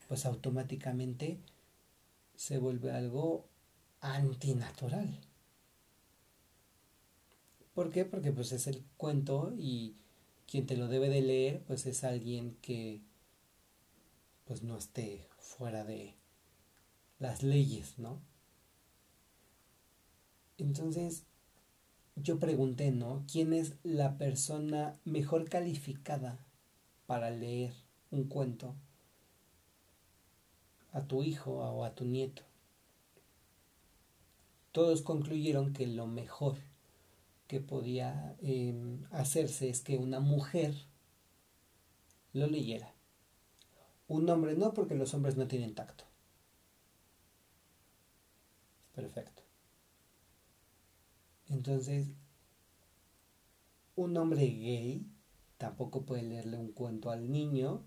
pues 0.08 0.26
automáticamente 0.26 1.40
se 2.36 2.58
vuelve 2.58 2.92
algo 2.92 3.46
antinatural. 4.00 5.20
¿Por 7.76 7.92
qué? 7.92 8.06
Porque 8.06 8.32
pues 8.32 8.52
es 8.54 8.68
el 8.68 8.84
cuento 8.98 9.54
y 9.58 9.98
quien 10.48 10.66
te 10.66 10.78
lo 10.78 10.88
debe 10.88 11.10
de 11.10 11.22
leer 11.22 11.64
pues 11.66 11.86
es 11.86 12.04
alguien 12.04 12.56
que 12.62 13.02
pues 14.46 14.64
no 14.64 14.78
esté 14.78 15.28
fuera 15.38 15.84
de 15.84 16.16
las 17.20 17.44
leyes, 17.44 17.98
¿no? 18.00 18.22
Entonces, 20.58 21.26
yo 22.16 22.40
pregunté, 22.40 22.92
¿no? 22.92 23.24
¿Quién 23.32 23.54
es 23.54 23.76
la 23.84 24.18
persona 24.18 25.00
mejor 25.06 25.50
calificada 25.50 26.46
para 27.06 27.32
leer 27.32 27.74
un 28.12 28.26
cuento 28.26 28.76
a 30.92 31.02
tu 31.02 31.24
hijo 31.24 31.54
o 31.54 31.84
a 31.84 31.96
tu 31.96 32.06
nieto? 32.06 32.44
Todos 34.72 35.02
concluyeron 35.02 35.74
que 35.74 35.88
lo 35.88 36.08
mejor 36.08 36.58
que 37.48 37.60
podía 37.60 38.36
em, 38.42 39.04
hacerse 39.12 39.70
es 39.70 39.82
que 39.82 39.98
una 39.98 40.20
mujer 40.20 40.74
lo 42.34 42.48
leyera. 42.48 42.92
Un 44.08 44.28
hombre 44.30 44.56
no, 44.56 44.74
porque 44.74 44.96
los 44.96 45.14
hombres 45.14 45.38
no 45.38 45.48
tienen 45.48 45.76
tacto. 45.76 46.06
Perfecto. 48.96 49.43
Entonces, 51.54 52.08
un 53.96 54.18
hombre 54.18 54.48
gay 54.48 55.06
tampoco 55.58 56.04
puede 56.04 56.24
leerle 56.24 56.58
un 56.58 56.72
cuento 56.72 57.12
al 57.12 57.32
niño. 57.32 57.86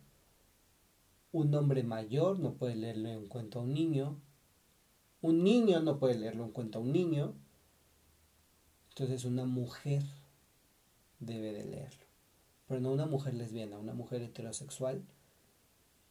Un 1.33 1.53
hombre 1.53 1.83
mayor 1.83 2.39
no 2.39 2.55
puede 2.55 2.77
leerle 2.77 3.17
un 3.19 3.27
cuento 3.27 3.59
a 3.59 3.63
un 3.63 3.75
niño. 3.75 4.21
Un 5.21 5.43
niño 5.43 5.81
no 5.81 5.99
puede 5.99 6.17
leerle 6.17 6.43
un 6.43 6.53
cuento 6.53 6.79
a 6.79 6.83
un 6.83 6.93
niño. 6.93 7.35
Entonces 8.91 9.25
una 9.25 9.45
mujer 9.45 10.05
debe 11.19 11.53
de 11.53 11.65
leerlo. 11.65 12.07
Pero 12.69 12.81
no 12.81 12.93
una 12.93 13.07
mujer 13.07 13.35
lesbiana, 13.35 13.79
una 13.79 13.95
mujer 13.95 14.23
heterosexual 14.23 15.05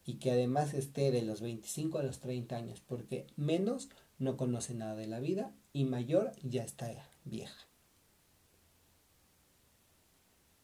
y 0.05 0.15
que 0.15 0.31
además 0.31 0.73
esté 0.73 1.11
de 1.11 1.23
los 1.23 1.41
25 1.41 1.97
a 1.97 2.03
los 2.03 2.19
30 2.19 2.55
años, 2.55 2.81
porque 2.81 3.25
menos 3.35 3.89
no 4.19 4.37
conoce 4.37 4.73
nada 4.75 4.95
de 4.95 5.07
la 5.07 5.19
vida 5.19 5.51
y 5.73 5.85
mayor 5.85 6.31
ya 6.43 6.63
está 6.63 6.91
vieja. 7.25 7.67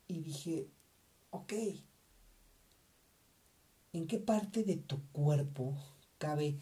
Y 0.07 0.19
dije, 0.19 0.67
ok, 1.31 1.53
¿en 3.93 4.07
qué 4.07 4.19
parte 4.19 4.63
de 4.63 4.77
tu 4.77 5.01
cuerpo 5.11 5.75
cabe 6.17 6.57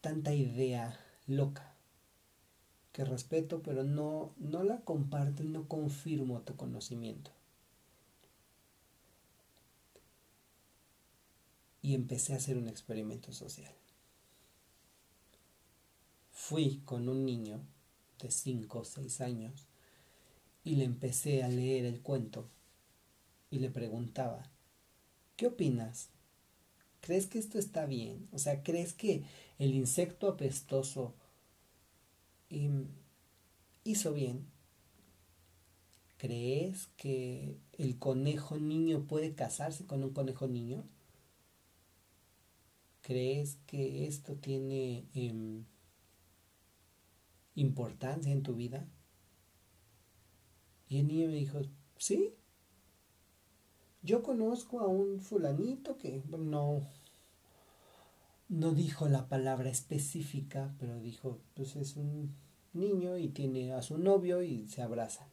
tanta 0.00 0.34
idea 0.34 0.98
loca? 1.26 1.74
Que 2.92 3.04
respeto, 3.04 3.62
pero 3.62 3.84
no, 3.84 4.34
no 4.38 4.64
la 4.64 4.80
comparto 4.80 5.44
y 5.44 5.48
no 5.48 5.68
confirmo 5.68 6.40
tu 6.40 6.56
conocimiento. 6.56 7.30
Y 11.82 11.94
empecé 11.94 12.34
a 12.34 12.36
hacer 12.36 12.56
un 12.56 12.68
experimento 12.68 13.32
social 13.32 13.72
fui 16.40 16.80
con 16.84 17.08
un 17.08 17.24
niño 17.24 17.60
de 18.18 18.30
5 18.30 18.80
o 18.80 18.84
6 18.84 19.20
años 19.20 19.68
y 20.64 20.74
le 20.74 20.84
empecé 20.84 21.44
a 21.44 21.48
leer 21.48 21.84
el 21.84 22.00
cuento 22.00 22.48
y 23.50 23.60
le 23.60 23.70
preguntaba, 23.70 24.50
¿qué 25.36 25.46
opinas? 25.46 26.08
¿Crees 27.02 27.26
que 27.26 27.38
esto 27.38 27.58
está 27.58 27.86
bien? 27.86 28.26
O 28.32 28.38
sea, 28.38 28.64
¿crees 28.64 28.94
que 28.94 29.22
el 29.60 29.74
insecto 29.74 30.26
apestoso 30.26 31.14
em, 32.48 32.88
hizo 33.84 34.12
bien? 34.12 34.44
¿Crees 36.16 36.88
que 36.96 37.54
el 37.78 37.96
conejo 37.96 38.58
niño 38.58 39.06
puede 39.06 39.34
casarse 39.34 39.86
con 39.86 40.02
un 40.02 40.10
conejo 40.10 40.48
niño? 40.48 40.84
¿Crees 43.02 43.56
que 43.66 44.06
esto 44.06 44.36
tiene 44.36 45.06
em, 45.14 45.64
importancia 47.54 48.32
en 48.32 48.42
tu 48.42 48.54
vida? 48.54 48.86
Y 50.88 50.98
el 50.98 51.08
niño 51.08 51.28
me 51.28 51.34
dijo, 51.34 51.60
sí. 51.96 52.34
Yo 54.02 54.22
conozco 54.22 54.80
a 54.80 54.86
un 54.86 55.20
fulanito 55.20 55.96
que 55.98 56.22
no, 56.28 56.80
no 58.48 58.72
dijo 58.72 59.08
la 59.08 59.28
palabra 59.28 59.70
específica, 59.70 60.74
pero 60.78 60.98
dijo, 61.00 61.38
pues 61.54 61.76
es 61.76 61.96
un 61.96 62.34
niño 62.72 63.18
y 63.18 63.28
tiene 63.28 63.72
a 63.72 63.82
su 63.82 63.98
novio 63.98 64.42
y 64.42 64.66
se 64.68 64.82
abrazan. 64.82 65.28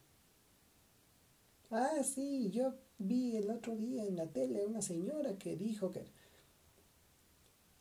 Ah, 1.71 2.03
sí, 2.03 2.49
yo 2.51 2.75
vi 2.97 3.35
el 3.35 3.49
otro 3.49 3.75
día 3.75 4.05
en 4.05 4.15
la 4.15 4.27
tele 4.27 4.65
una 4.65 4.81
señora 4.81 5.37
que 5.37 5.55
dijo 5.55 5.91
que... 5.91 6.05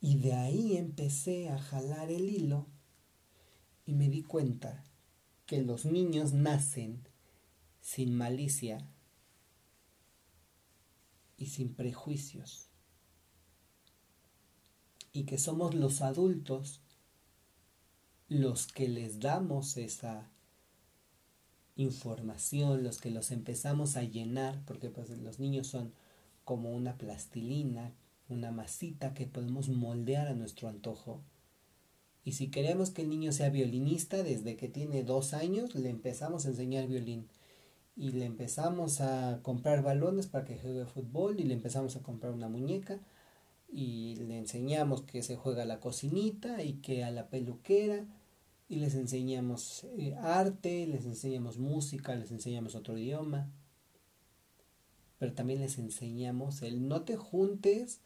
Y 0.07 0.19
de 0.19 0.35
ahí 0.35 0.77
empecé 0.77 1.49
a 1.49 1.59
jalar 1.59 2.13
el 2.13 2.31
hilo 2.31 2.69
y 3.87 3.95
me 3.95 4.09
di 4.09 4.23
cuenta 4.23 4.85
que 5.47 5.61
los 5.63 5.85
niños 5.85 6.33
nacen 6.33 7.09
sin 7.81 8.15
malicia 8.15 8.89
y 11.37 11.47
sin 11.47 11.75
prejuicios. 11.75 12.69
Y 15.13 15.25
que 15.25 15.39
somos 15.39 15.75
los 15.75 16.03
adultos 16.03 16.83
los 18.29 18.69
que 18.69 18.87
les 18.87 19.19
damos 19.19 19.77
esa 19.77 20.31
información, 21.75 22.85
los 22.85 23.01
que 23.01 23.11
los 23.11 23.33
empezamos 23.33 23.97
a 23.97 24.05
llenar, 24.05 24.65
porque 24.67 24.89
pues 24.89 25.11
los 25.19 25.41
niños 25.41 25.67
son 25.67 25.93
como 26.45 26.77
una 26.77 26.97
plastilina, 26.97 27.93
una 28.29 28.51
masita 28.51 29.15
que 29.15 29.27
podemos 29.27 29.69
moldear 29.69 30.29
a 30.29 30.35
nuestro 30.35 30.69
antojo 30.69 31.23
y 32.27 32.33
si 32.33 32.49
queremos 32.49 32.91
que 32.91 33.03
el 33.03 33.09
niño 33.09 33.31
sea 33.31 33.51
violinista 33.51 34.25
desde 34.25 34.57
que 34.57 34.69
tiene 34.69 35.05
dos 35.05 35.33
años, 35.33 35.77
le 35.77 35.91
empezamos 35.91 36.45
a 36.45 36.49
enseñar 36.49 36.89
violín. 36.89 37.29
Y 37.97 38.11
le 38.11 38.25
empezamos 38.25 39.01
a 39.01 39.39
comprar 39.45 39.85
balones 39.85 40.27
para 40.27 40.45
que 40.45 40.59
juegue 40.59 40.87
fútbol 40.87 41.39
y 41.39 41.45
le 41.45 41.55
empezamos 41.55 41.95
a 41.95 42.03
comprar 42.03 42.33
una 42.33 42.49
muñeca 42.49 42.99
y 43.73 44.17
le 44.17 44.39
enseñamos 44.39 45.03
que 45.03 45.23
se 45.23 45.37
juega 45.37 45.63
a 45.63 45.67
la 45.67 45.79
cocinita 45.79 46.65
y 46.65 46.75
que 46.75 47.05
a 47.05 47.13
la 47.13 47.29
peluquera 47.29 48.05
y 48.69 48.77
les 48.77 48.97
enseñamos 48.97 49.87
eh, 49.97 50.17
arte, 50.21 50.85
les 50.89 51.05
enseñamos 51.05 51.59
música, 51.59 52.17
les 52.17 52.33
enseñamos 52.33 52.75
otro 52.75 52.99
idioma. 52.99 53.49
Pero 55.21 55.33
también 55.33 55.61
les 55.61 55.79
enseñamos 55.79 56.63
el 56.63 56.89
no 56.89 57.03
te 57.03 57.17
juntes 57.17 58.01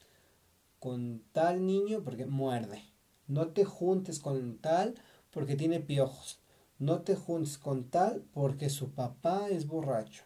con 0.80 1.22
tal 1.32 1.64
niño 1.66 2.02
porque 2.02 2.26
muerde. 2.26 2.82
No 3.28 3.48
te 3.48 3.64
juntes 3.64 4.18
con 4.18 4.58
tal 4.58 4.94
porque 5.30 5.54
tiene 5.54 5.78
piojos. 5.78 6.40
No 6.78 7.02
te 7.02 7.14
juntes 7.14 7.58
con 7.58 7.84
tal 7.90 8.24
porque 8.32 8.70
su 8.70 8.90
papá 8.90 9.48
es 9.50 9.66
borracho. 9.68 10.24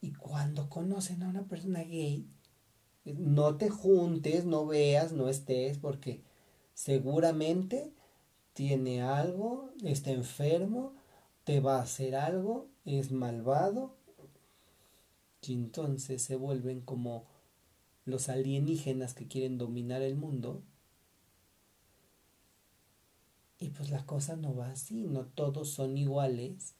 Y 0.00 0.12
cuando 0.12 0.68
conocen 0.68 1.22
a 1.22 1.28
una 1.28 1.48
persona 1.48 1.82
gay, 1.82 2.28
No 3.04 3.56
te 3.56 3.70
juntes, 3.70 4.44
no 4.44 4.66
veas, 4.66 5.12
no 5.12 5.28
estés, 5.28 5.78
porque 5.78 6.22
seguramente 6.74 7.92
tiene 8.52 9.02
algo, 9.02 9.70
está 9.84 10.10
enfermo, 10.10 10.94
te 11.44 11.60
va 11.60 11.76
a 11.78 11.82
hacer 11.82 12.16
algo, 12.16 12.68
es 12.84 13.12
malvado. 13.12 13.96
Y 15.42 15.52
entonces 15.54 16.22
se 16.22 16.36
vuelven 16.36 16.80
como 16.80 17.24
los 18.06 18.30
alienígenas 18.30 19.12
que 19.12 19.26
quieren 19.26 19.58
dominar 19.58 20.00
el 20.00 20.16
mundo. 20.16 20.62
Y 23.58 23.70
pues 23.70 23.90
la 23.90 24.06
cosa 24.06 24.36
no 24.36 24.54
va 24.54 24.70
así, 24.70 25.04
no 25.04 25.26
todos 25.26 25.70
son 25.70 25.98
iguales 25.98 26.76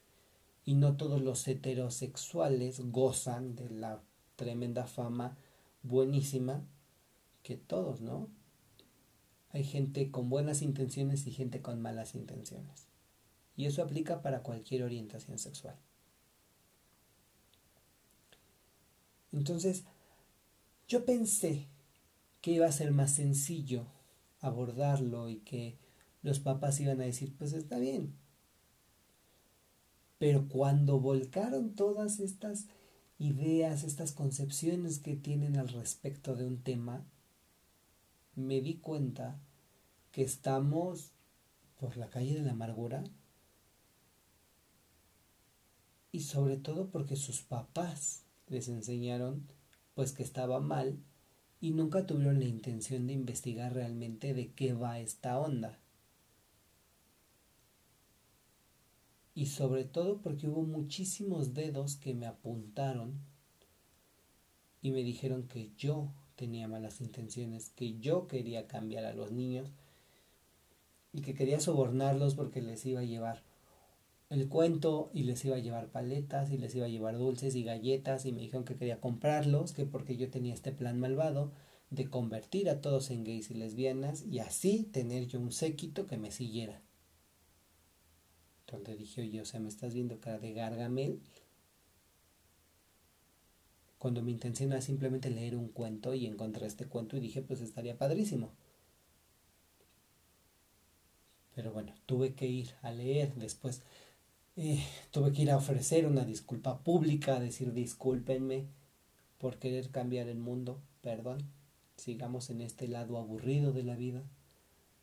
y 0.64 0.74
no 0.74 0.96
todos 0.96 1.20
los 1.20 1.46
heterosexuales 1.46 2.80
gozan 2.90 3.56
de 3.56 3.68
la 3.70 4.02
tremenda 4.36 4.86
fama 4.86 5.36
buenísima 5.82 6.64
que 7.42 7.56
todos, 7.56 8.00
¿no? 8.00 8.28
Hay 9.50 9.64
gente 9.64 10.10
con 10.10 10.28
buenas 10.28 10.62
intenciones 10.62 11.26
y 11.26 11.32
gente 11.32 11.62
con 11.62 11.80
malas 11.80 12.14
intenciones. 12.14 12.88
Y 13.56 13.64
eso 13.64 13.82
aplica 13.82 14.20
para 14.20 14.42
cualquier 14.42 14.82
orientación 14.82 15.38
sexual. 15.38 15.76
Entonces, 19.32 19.84
yo 20.88 21.05
pensé 21.05 21.68
que 22.40 22.53
iba 22.53 22.66
a 22.66 22.72
ser 22.72 22.92
más 22.92 23.12
sencillo 23.12 23.87
abordarlo 24.40 25.29
y 25.29 25.38
que 25.38 25.79
los 26.22 26.40
papás 26.40 26.81
iban 26.81 27.01
a 27.01 27.05
decir, 27.05 27.35
pues 27.37 27.53
está 27.53 27.79
bien. 27.79 28.14
Pero 30.18 30.49
cuando 30.49 31.01
volcaron 31.01 31.75
todas 31.75 32.20
estas 32.20 32.66
ideas, 33.18 33.85
estas 33.85 34.12
concepciones 34.12 34.99
que 34.99 35.16
tienen 35.16 35.57
al 35.57 35.68
respecto 35.68 36.37
de 36.37 36.46
un 36.46 36.62
tema, 36.62 37.05
me 38.35 38.61
di 38.61 38.75
cuenta 38.75 39.40
que 40.12 40.22
estamos 40.22 41.12
por 41.79 41.96
la 41.96 42.09
calle 42.09 42.35
de 42.35 42.42
la 42.42 42.53
amargura 42.53 43.05
y 46.12 46.20
sobre 46.20 46.57
todo 46.57 46.88
porque 46.88 47.16
sus 47.16 47.42
papás 47.42 48.22
les 48.49 48.68
enseñaron 48.68 49.46
pues 49.96 50.12
que 50.12 50.22
estaba 50.22 50.61
mal 50.61 50.98
y 51.59 51.70
nunca 51.70 52.06
tuvieron 52.06 52.38
la 52.38 52.44
intención 52.44 53.06
de 53.06 53.14
investigar 53.14 53.72
realmente 53.72 54.35
de 54.35 54.52
qué 54.52 54.74
va 54.74 55.00
esta 55.00 55.38
onda. 55.38 55.80
Y 59.35 59.46
sobre 59.46 59.85
todo 59.85 60.20
porque 60.20 60.48
hubo 60.48 60.64
muchísimos 60.64 61.54
dedos 61.54 61.96
que 61.96 62.12
me 62.12 62.26
apuntaron 62.26 63.14
y 64.82 64.90
me 64.90 65.02
dijeron 65.02 65.48
que 65.48 65.70
yo 65.78 66.12
tenía 66.37 66.68
malas 66.68 67.00
intenciones, 67.00 67.70
que 67.70 67.98
yo 67.98 68.28
quería 68.28 68.66
cambiar 68.66 69.06
a 69.06 69.14
los 69.14 69.32
niños 69.32 69.70
y 71.14 71.22
que 71.22 71.35
quería 71.35 71.59
sobornarlos 71.59 72.35
porque 72.35 72.61
les 72.61 72.85
iba 72.85 73.00
a 73.00 73.04
llevar 73.04 73.42
el 74.28 74.48
cuento 74.48 75.10
y 75.14 75.22
les 75.22 75.44
iba 75.44 75.56
a 75.56 75.60
llevar 75.60 75.88
paletas 75.88 76.50
y 76.50 76.58
les 76.58 76.74
iba 76.74 76.86
a 76.86 76.90
llevar 76.90 77.16
dulces 77.16 77.54
y 77.54 77.62
galletas 77.62 78.26
y 78.26 78.32
me 78.32 78.40
dijeron 78.40 78.64
que 78.64 78.76
quería 78.76 79.00
comprarlos, 79.00 79.72
que 79.72 79.86
porque 79.86 80.16
yo 80.16 80.30
tenía 80.30 80.54
este 80.54 80.72
plan 80.72 80.98
malvado 80.98 81.52
de 81.90 82.10
convertir 82.10 82.68
a 82.68 82.80
todos 82.80 83.10
en 83.10 83.24
gays 83.24 83.50
y 83.50 83.54
lesbianas 83.54 84.24
y 84.24 84.40
así 84.40 84.84
tener 84.84 85.26
yo 85.26 85.40
un 85.40 85.52
séquito 85.52 86.06
que 86.06 86.16
me 86.16 86.32
siguiera. 86.32 86.82
Entonces 88.66 88.98
dije, 88.98 89.22
oye, 89.22 89.40
o 89.40 89.44
sea, 89.44 89.60
me 89.60 89.68
estás 89.68 89.94
viendo 89.94 90.18
cara 90.18 90.40
de 90.40 90.52
gargamel. 90.52 91.20
Cuando 93.98 94.22
mi 94.22 94.32
intención 94.32 94.72
era 94.72 94.80
simplemente 94.80 95.30
leer 95.30 95.54
un 95.56 95.68
cuento 95.68 96.14
y 96.14 96.26
encontré 96.26 96.66
este 96.66 96.86
cuento 96.86 97.16
y 97.16 97.20
dije, 97.20 97.42
pues 97.42 97.60
estaría 97.60 97.96
padrísimo. 97.96 98.52
Pero 101.54 101.72
bueno, 101.72 101.94
tuve 102.04 102.34
que 102.34 102.46
ir 102.46 102.74
a 102.82 102.90
leer 102.90 103.34
después 103.36 103.82
eh, 104.56 104.82
tuve 105.10 105.32
que 105.32 105.42
ir 105.42 105.50
a 105.50 105.58
ofrecer 105.58 106.06
una 106.06 106.24
disculpa 106.24 106.78
pública, 106.78 107.38
decir 107.38 107.72
discúlpenme 107.72 108.66
por 109.38 109.58
querer 109.58 109.90
cambiar 109.90 110.28
el 110.28 110.38
mundo, 110.38 110.80
perdón, 111.02 111.50
sigamos 111.96 112.50
en 112.50 112.62
este 112.62 112.88
lado 112.88 113.18
aburrido 113.18 113.72
de 113.72 113.82
la 113.82 113.96
vida, 113.96 114.22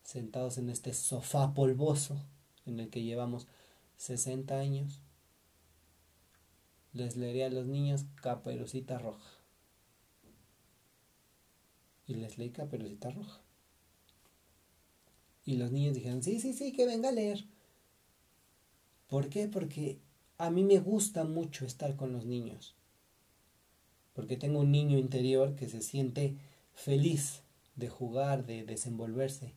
sentados 0.03 0.57
en 0.57 0.69
este 0.69 0.93
sofá 0.93 1.53
polvoso 1.53 2.19
en 2.65 2.79
el 2.79 2.89
que 2.89 3.03
llevamos 3.03 3.47
60 3.97 4.57
años. 4.59 5.01
Les 6.93 7.15
leeré 7.15 7.45
a 7.45 7.49
los 7.49 7.67
niños 7.67 8.05
Caperucita 8.21 8.99
Roja. 8.99 9.39
Y 12.05 12.15
les 12.15 12.37
leí 12.37 12.49
Caperucita 12.49 13.11
Roja. 13.11 13.41
Y 15.45 15.57
los 15.57 15.71
niños 15.71 15.95
dijeron, 15.95 16.23
sí, 16.23 16.39
sí, 16.39 16.53
sí, 16.53 16.71
que 16.71 16.85
venga 16.85 17.09
a 17.09 17.13
leer. 17.13 17.45
¿Por 19.13 19.29
qué? 19.29 19.47
Porque 19.47 20.01
a 20.39 20.49
mí 20.49 20.63
me 20.63 20.79
gusta 20.79 21.23
mucho 21.23 21.67
estar 21.67 21.95
con 21.95 22.13
los 22.13 22.25
niños. 22.25 22.75
Porque 24.13 24.37
tengo 24.37 24.61
un 24.61 24.71
niño 24.71 24.97
interior 24.97 25.55
que 25.55 25.69
se 25.69 25.81
siente 25.81 26.39
feliz 26.73 27.43
de 27.75 27.89
jugar, 27.89 28.47
de 28.47 28.63
desenvolverse. 28.63 29.53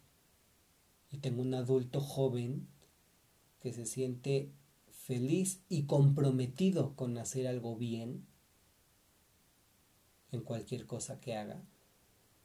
Y 1.11 1.21
tengo 1.21 1.41
un 1.41 1.55
adulto 1.55 2.03
joven 2.03 2.69
que 3.59 3.73
se 3.73 3.87
siente 3.87 4.53
feliz 4.91 5.63
y 5.71 5.85
comprometido 5.85 6.95
con 6.95 7.17
hacer 7.17 7.47
algo 7.47 7.77
bien 7.77 8.27
en 10.33 10.43
cualquier 10.43 10.85
cosa 10.85 11.19
que 11.19 11.35
haga. 11.35 11.65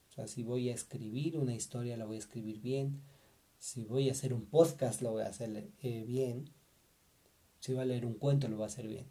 O 0.07 0.13
sea, 0.13 0.29
si 0.29 0.43
voy 0.43 0.69
a 0.69 0.73
escribir 0.73 1.37
una 1.37 1.55
historia, 1.55 1.97
la 1.97 2.05
voy 2.05 2.15
a 2.15 2.19
escribir 2.19 2.61
bien. 2.61 3.01
Si 3.59 3.83
voy 3.83 4.07
a 4.07 4.13
hacer 4.13 4.33
un 4.33 4.45
podcast, 4.45 5.01
lo 5.01 5.11
voy 5.11 5.23
a 5.23 5.27
hacer 5.27 5.73
eh, 5.81 6.05
bien. 6.07 6.60
Si 7.61 7.73
va 7.73 7.83
a 7.83 7.85
leer 7.85 8.05
un 8.05 8.15
cuento, 8.15 8.47
lo 8.47 8.57
va 8.57 8.65
a 8.65 8.67
hacer 8.67 8.87
bien. 8.87 9.05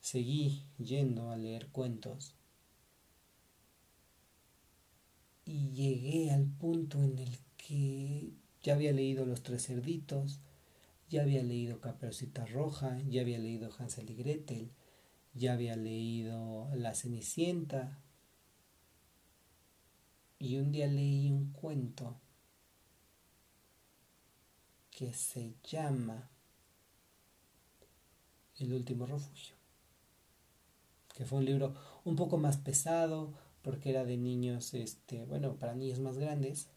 Seguí 0.00 0.62
yendo 0.78 1.30
a 1.30 1.36
leer 1.36 1.68
cuentos 1.68 2.36
y 5.44 5.70
llegué 5.72 6.30
al 6.30 6.46
punto 6.46 7.02
en 7.02 7.18
el 7.18 7.38
que 7.56 8.30
ya 8.62 8.74
había 8.74 8.92
leído 8.92 9.26
Los 9.26 9.42
Tres 9.42 9.66
Cerditos, 9.66 10.38
ya 11.10 11.22
había 11.22 11.42
leído 11.42 11.80
Caperucita 11.80 12.46
Roja, 12.46 13.00
ya 13.08 13.22
había 13.22 13.38
leído 13.38 13.70
Hansel 13.76 14.10
y 14.10 14.14
Gretel, 14.14 14.70
ya 15.34 15.54
había 15.54 15.74
leído 15.74 16.68
La 16.76 16.94
Cenicienta. 16.94 17.98
Y 20.38 20.56
un 20.58 20.70
día 20.70 20.86
leí 20.86 21.30
un 21.30 21.50
cuento 21.50 22.20
que 24.94 25.12
se 25.12 25.56
llama 25.64 26.30
El 28.56 28.72
último 28.72 29.06
refugio, 29.06 29.56
que 31.14 31.26
fue 31.26 31.38
un 31.38 31.44
libro 31.44 31.74
un 32.04 32.14
poco 32.14 32.38
más 32.38 32.56
pesado 32.56 33.34
porque 33.62 33.90
era 33.90 34.04
de 34.04 34.16
niños, 34.16 34.72
este, 34.72 35.24
bueno, 35.24 35.56
para 35.56 35.74
niños 35.74 35.98
más 35.98 36.16
grandes. 36.16 36.68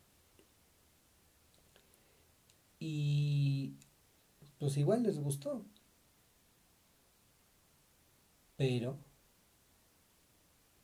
Y 2.79 3.75
pues 4.57 4.77
igual 4.77 5.03
les 5.03 5.19
gustó. 5.19 5.63
Pero, 8.55 8.97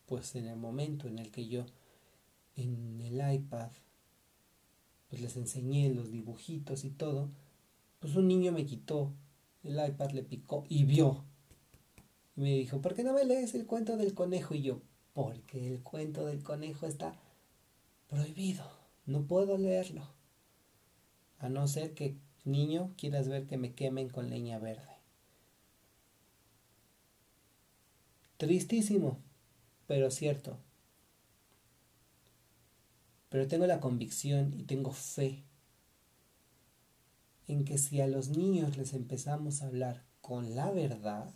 pues 0.05 0.35
en 0.35 0.47
el 0.47 0.57
momento 0.57 1.07
en 1.07 1.17
el 1.17 1.31
que 1.31 1.47
yo 1.47 1.65
en 2.55 3.01
el 3.01 3.33
iPad 3.33 3.71
pues 5.13 5.21
les 5.21 5.37
enseñé 5.37 5.93
los 5.93 6.09
dibujitos 6.09 6.83
y 6.85 6.89
todo, 6.89 7.29
pues 7.99 8.15
un 8.15 8.27
niño 8.27 8.51
me 8.51 8.65
quitó 8.65 9.13
el 9.61 9.73
iPad, 9.73 10.09
le 10.09 10.23
picó 10.23 10.65
y 10.69 10.85
vio. 10.85 11.23
Y 12.35 12.41
me 12.41 12.49
dijo, 12.55 12.81
¿por 12.81 12.95
qué 12.95 13.03
no 13.03 13.13
me 13.13 13.23
lees 13.23 13.53
el 13.53 13.67
cuento 13.67 13.95
del 13.95 14.15
conejo? 14.15 14.55
Y 14.55 14.63
yo, 14.63 14.81
porque 15.13 15.67
el 15.67 15.83
cuento 15.83 16.25
del 16.25 16.41
conejo 16.41 16.87
está 16.87 17.13
prohibido, 18.07 18.63
no 19.05 19.27
puedo 19.27 19.55
leerlo. 19.59 20.01
A 21.37 21.47
no 21.47 21.67
ser 21.67 21.93
que, 21.93 22.17
niño, 22.43 22.91
quieras 22.97 23.27
ver 23.29 23.45
que 23.45 23.57
me 23.57 23.75
quemen 23.75 24.09
con 24.09 24.31
leña 24.31 24.57
verde. 24.57 24.97
Tristísimo, 28.37 29.19
pero 29.85 30.09
cierto. 30.09 30.57
Pero 33.33 33.47
tengo 33.47 33.65
la 33.65 33.79
convicción 33.79 34.53
y 34.55 34.61
tengo 34.61 34.91
fe 34.91 35.43
en 37.47 37.65
que 37.65 37.79
si 37.79 37.99
a 37.99 38.05
los 38.05 38.29
niños 38.29 38.77
les 38.77 38.93
empezamos 38.93 39.63
a 39.63 39.65
hablar 39.65 40.05
con 40.21 40.53
la 40.53 40.69
verdad, 40.69 41.33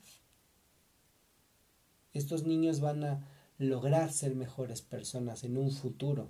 estos 2.14 2.44
niños 2.44 2.82
van 2.82 3.04
a 3.04 3.28
lograr 3.58 4.14
ser 4.14 4.36
mejores 4.36 4.84
personas 4.84 5.44
en 5.44 5.58
un 5.58 5.72
futuro. 5.72 6.30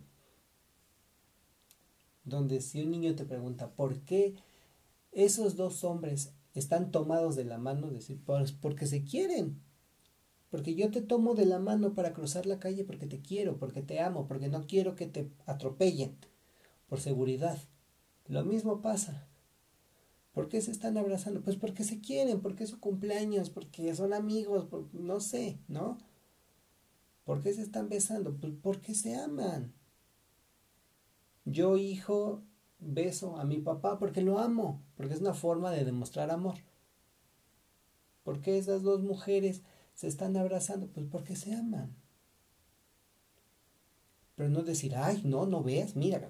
Donde 2.24 2.62
si 2.62 2.82
un 2.82 2.92
niño 2.92 3.14
te 3.16 3.26
pregunta, 3.26 3.72
¿por 3.72 4.00
qué 4.06 4.36
esos 5.12 5.58
dos 5.58 5.84
hombres 5.84 6.32
están 6.54 6.92
tomados 6.92 7.36
de 7.36 7.44
la 7.44 7.58
mano? 7.58 7.92
Decir, 7.92 8.22
pues 8.26 8.54
porque 8.54 8.88
se 8.88 9.04
quieren. 9.04 9.62
Porque 10.50 10.76
yo 10.76 10.92
te 10.92 11.02
tomo 11.02 11.36
de 11.36 11.46
la 11.46 11.60
mano 11.60 11.94
para 11.94 12.14
cruzar 12.14 12.46
la 12.46 12.60
calle 12.60 12.84
porque 12.84 13.06
te 13.06 13.22
quiero, 13.22 13.58
porque 13.58 13.82
te 13.82 14.00
amo, 14.00 14.28
porque 14.28 14.48
no 14.48 14.66
quiero 14.66 14.96
que 14.96 15.08
te 15.08 15.30
atropellen, 15.46 16.16
por 16.88 17.00
seguridad. 17.00 17.58
Lo 18.28 18.46
mismo 18.46 18.82
pasa. 18.82 19.28
¿Por 20.32 20.50
qué 20.50 20.62
se 20.62 20.72
están 20.72 20.98
abrazando? 20.98 21.42
Pues 21.42 21.56
porque 21.56 21.84
se 21.84 22.00
quieren, 22.00 22.42
porque 22.42 22.64
es 22.64 22.70
su 22.70 22.80
cumpleaños, 22.80 23.50
porque 23.50 23.94
son 23.96 24.14
amigos, 24.14 24.68
no 24.94 25.20
sé, 25.20 25.60
¿no? 25.68 25.98
¿Por 27.26 27.42
qué 27.42 27.54
se 27.54 27.62
están 27.62 27.90
besando? 27.90 28.38
Pues 28.38 28.54
porque 28.62 28.94
se 28.94 29.16
aman. 29.16 29.74
Yo, 31.44 31.76
hijo, 31.78 32.44
beso 32.80 33.38
a 33.38 33.46
mi 33.46 33.58
papá 33.58 34.00
porque 34.00 34.22
lo 34.22 34.40
amo, 34.40 34.84
porque 34.96 35.14
es 35.14 35.22
una 35.22 35.34
forma 35.34 35.72
de 35.72 35.86
demostrar 35.86 36.32
amor. 36.32 36.56
¿Por 38.24 38.42
qué 38.42 38.58
esas 38.58 38.84
dos 38.84 39.02
mujeres 39.02 39.64
se 39.98 40.08
están 40.08 40.38
abrazando? 40.38 40.88
Pues 40.94 41.08
porque 41.12 41.36
se 41.36 41.56
aman. 41.56 41.96
Pero 44.36 44.50
no 44.50 44.62
decir, 44.62 44.96
ay, 44.96 45.22
no, 45.26 45.48
no 45.48 45.64
veas, 45.64 45.96
mira. 45.96 46.30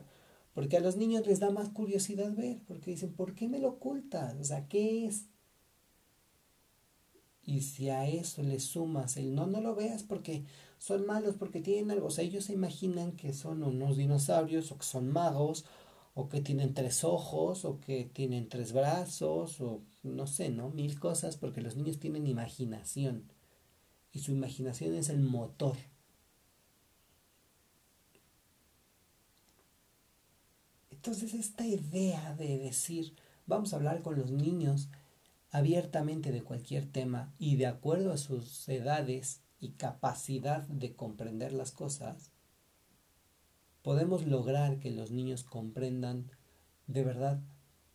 Porque 0.53 0.77
a 0.77 0.80
los 0.80 0.95
niños 0.95 1.27
les 1.27 1.39
da 1.41 1.51
más 1.51 1.69
curiosidad 1.69 2.34
ver, 2.34 2.62
porque 2.65 2.91
dicen, 2.91 3.13
¿por 3.13 3.36
qué 3.36 3.49
me 3.49 3.60
lo 3.60 3.69
ocultas? 3.69 4.36
O 4.39 4.43
sea, 4.45 4.67
¿qué 4.69 5.06
es? 5.06 5.25
Y 7.43 7.62
si 7.62 7.89
a 7.89 8.08
eso 8.08 8.41
le 8.43 8.60
sumas 8.60 9.17
el 9.17 9.36
no, 9.36 9.47
no 9.47 9.60
lo 9.62 9.75
veas 9.75 10.03
porque 10.03 10.45
son 10.77 11.06
malos, 11.06 11.36
porque 11.36 11.60
tienen 11.62 11.91
algo. 11.91 12.08
O 12.08 12.12
sea, 12.12 12.23
ellos 12.23 12.45
se 12.45 12.53
imaginan 12.53 13.13
que 13.17 13.34
son 13.34 13.63
unos 13.63 13.97
dinosaurios 13.97 14.71
o 14.71 14.77
que 14.77 14.86
son 14.86 15.10
magos 15.12 15.65
o 16.13 16.30
que 16.30 16.41
tienen 16.41 16.73
tres 16.73 17.03
ojos, 17.03 17.65
o 17.65 17.80
que 17.80 18.06
tienen 18.06 18.49
tres 18.49 18.73
brazos, 18.73 19.62
o 19.62 19.84
no 20.03 20.25
sé, 20.27 20.49
¿no? 20.49 20.69
Mil 20.71 20.99
cosas, 20.99 21.38
porque 21.38 21.62
los 21.62 21.75
niños 21.75 21.99
tienen 21.99 22.25
imaginación. 22.27 23.25
Y 24.17 24.19
su 24.19 24.32
imaginación 24.32 24.95
es 24.95 25.10
el 25.10 25.19
motor. 25.19 25.77
Entonces 30.89 31.36
esta 31.36 31.67
idea 31.67 32.34
de 32.34 32.58
decir, 32.58 33.13
vamos 33.45 33.71
a 33.71 33.75
hablar 33.75 34.01
con 34.01 34.17
los 34.17 34.32
niños 34.32 34.89
abiertamente 35.51 36.32
de 36.32 36.41
cualquier 36.41 36.91
tema 36.91 37.32
y 37.38 37.58
de 37.58 37.67
acuerdo 37.67 38.12
a 38.12 38.17
sus 38.17 38.67
edades 38.67 39.41
y 39.60 39.73
capacidad 39.73 40.63
de 40.63 40.95
comprender 40.95 41.53
las 41.53 41.71
cosas, 41.71 42.32
podemos 43.84 44.25
lograr 44.25 44.80
que 44.80 44.89
los 44.89 45.12
niños 45.12 45.43
comprendan 45.43 46.32
de 46.88 47.03
verdad 47.03 47.39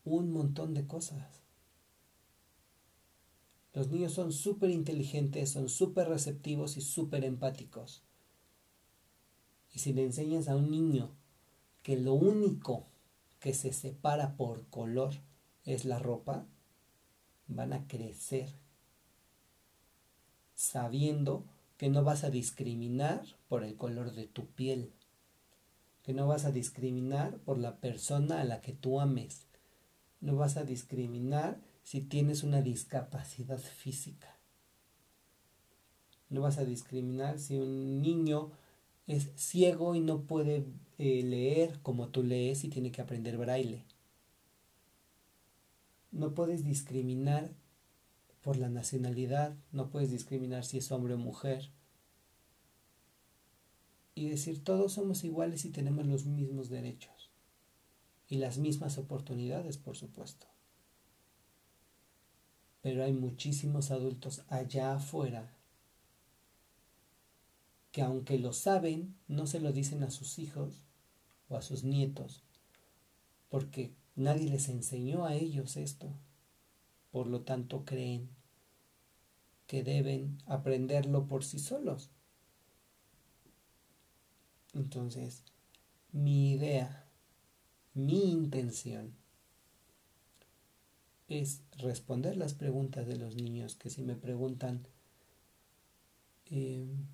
un 0.05 0.31
montón 0.31 0.73
de 0.73 0.87
cosas. 0.87 1.42
Los 3.73 3.89
niños 3.89 4.13
son 4.13 4.33
súper 4.33 4.71
inteligentes, 4.71 5.51
son 5.51 5.69
súper 5.69 6.09
receptivos 6.09 6.77
y 6.77 6.81
súper 6.81 7.25
empáticos. 7.25 8.03
Y 9.73 9.79
si 9.79 9.93
le 9.93 10.05
enseñas 10.05 10.49
a 10.49 10.57
un 10.57 10.71
niño 10.71 11.11
que 11.83 11.97
lo 11.97 12.15
único 12.15 12.87
que 13.41 13.55
se 13.55 13.73
separa 13.73 14.37
por 14.37 14.67
color 14.69 15.15
es 15.65 15.85
la 15.85 15.99
ropa, 15.99 16.47
van 17.49 17.73
a 17.73 17.87
crecer 17.87 18.49
sabiendo 20.55 21.45
que 21.77 21.89
no 21.89 22.05
vas 22.05 22.25
a 22.25 22.31
discriminar 22.31 23.25
por 23.49 23.65
el 23.65 23.77
color 23.77 24.13
de 24.13 24.27
tu 24.27 24.47
piel 24.47 24.93
que 26.03 26.13
no 26.13 26.27
vas 26.27 26.45
a 26.45 26.53
discriminar 26.53 27.39
por 27.39 27.59
la 27.59 27.77
persona 27.77 28.41
a 28.41 28.45
la 28.45 28.61
que 28.61 28.73
tú 28.73 29.01
ames. 29.01 29.47
No 30.21 30.37
vas 30.37 30.57
a 30.57 30.65
discriminar 30.65 31.61
si 31.83 32.01
tienes 32.01 32.43
una 32.43 32.63
discapacidad 32.63 33.59
física. 33.59 34.37
No 36.29 36.41
vas 36.41 36.59
a 36.59 36.65
discriminar 36.65 37.39
si 37.39 37.59
un 37.59 38.01
niño 38.01 38.53
es 39.07 39.31
ciego 39.37 39.95
y 39.95 40.01
no 40.01 40.23
puede 40.23 40.65
eh, 40.99 41.23
leer 41.23 41.81
como 41.83 42.09
tú 42.09 42.23
lees 42.23 42.65
y 42.65 42.69
tiene 42.69 42.93
que 42.93 43.03
aprender 43.03 43.37
braille. 43.37 43.85
No 46.11 46.35
puedes 46.35 46.65
discriminar 46.65 47.53
por 48.43 48.57
la 48.57 48.69
nacionalidad, 48.69 49.55
no 49.73 49.91
puedes 49.91 50.11
discriminar 50.11 50.65
si 50.65 50.79
es 50.79 50.91
hombre 50.93 51.15
o 51.15 51.19
mujer 51.19 51.71
y 54.15 54.29
decir 54.29 54.63
todos 54.63 54.93
somos 54.93 55.25
iguales 55.25 55.65
y 55.65 55.71
tenemos 55.71 56.07
los 56.07 56.27
mismos 56.27 56.69
derechos 56.69 57.31
y 58.29 58.37
las 58.37 58.59
mismas 58.59 58.99
oportunidades, 58.99 59.79
por 59.79 59.97
supuesto. 59.97 60.52
Pero 62.83 63.05
hay 63.05 63.13
muchísimos 63.13 63.91
adultos 63.91 64.43
allá 64.49 64.95
afuera 64.95 65.57
que 67.93 68.03
aunque 68.03 68.39
lo 68.39 68.53
saben, 68.53 69.15
no 69.29 69.47
se 69.47 69.61
lo 69.61 69.73
dicen 69.73 70.03
a 70.03 70.11
sus 70.11 70.39
hijos 70.39 70.83
o 71.49 71.57
a 71.57 71.63
sus 71.63 71.85
nietos, 71.85 72.43
porque 73.51 73.93
nadie 74.17 74.49
les 74.49 74.71
enseñó 74.71 75.27
a 75.27 75.35
ellos 75.35 75.77
esto. 75.77 76.11
Por 77.11 77.27
lo 77.27 77.43
tanto, 77.43 77.85
creen 77.85 78.31
que 79.67 79.85
deben 79.85 80.39
aprenderlo 80.47 81.27
por 81.27 81.45
sí 81.45 81.59
solos. 81.59 82.11
Entonces, 84.73 85.45
mi 86.13 86.53
idea, 86.53 87.07
mi 87.93 88.31
intención 88.31 89.15
es 91.41 91.63
responder 91.79 92.37
las 92.37 92.55
preguntas 92.55 93.07
de 93.07 93.17
los 93.17 93.37
niños 93.37 93.77
que 93.77 93.91
si 93.91 94.03
me 94.03 94.17
preguntan 94.17 94.87
em, 96.51 97.07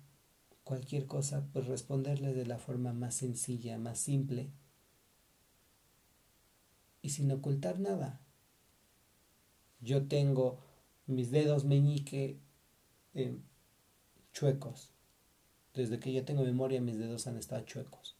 cualquier 0.63 1.05
cosa, 1.05 1.47
pues 1.53 1.67
responderles 1.67 2.35
de 2.35 2.45
la 2.45 2.57
forma 2.57 2.93
más 2.93 3.15
sencilla, 3.15 3.77
más 3.77 3.99
simple 3.99 4.51
y 7.01 7.09
sin 7.09 7.31
ocultar 7.31 7.79
nada. 7.79 8.19
Yo 9.81 10.07
tengo 10.07 10.59
mis 11.07 11.31
dedos 11.31 11.63
meñique 11.63 12.39
em, 13.13 13.41
chuecos 14.33 14.91
desde 15.73 15.99
que 15.99 16.11
yo 16.11 16.25
tengo 16.25 16.43
memoria 16.43 16.81
mis 16.81 16.97
dedos 16.97 17.27
han 17.27 17.37
estado 17.37 17.63
chuecos. 17.65 18.15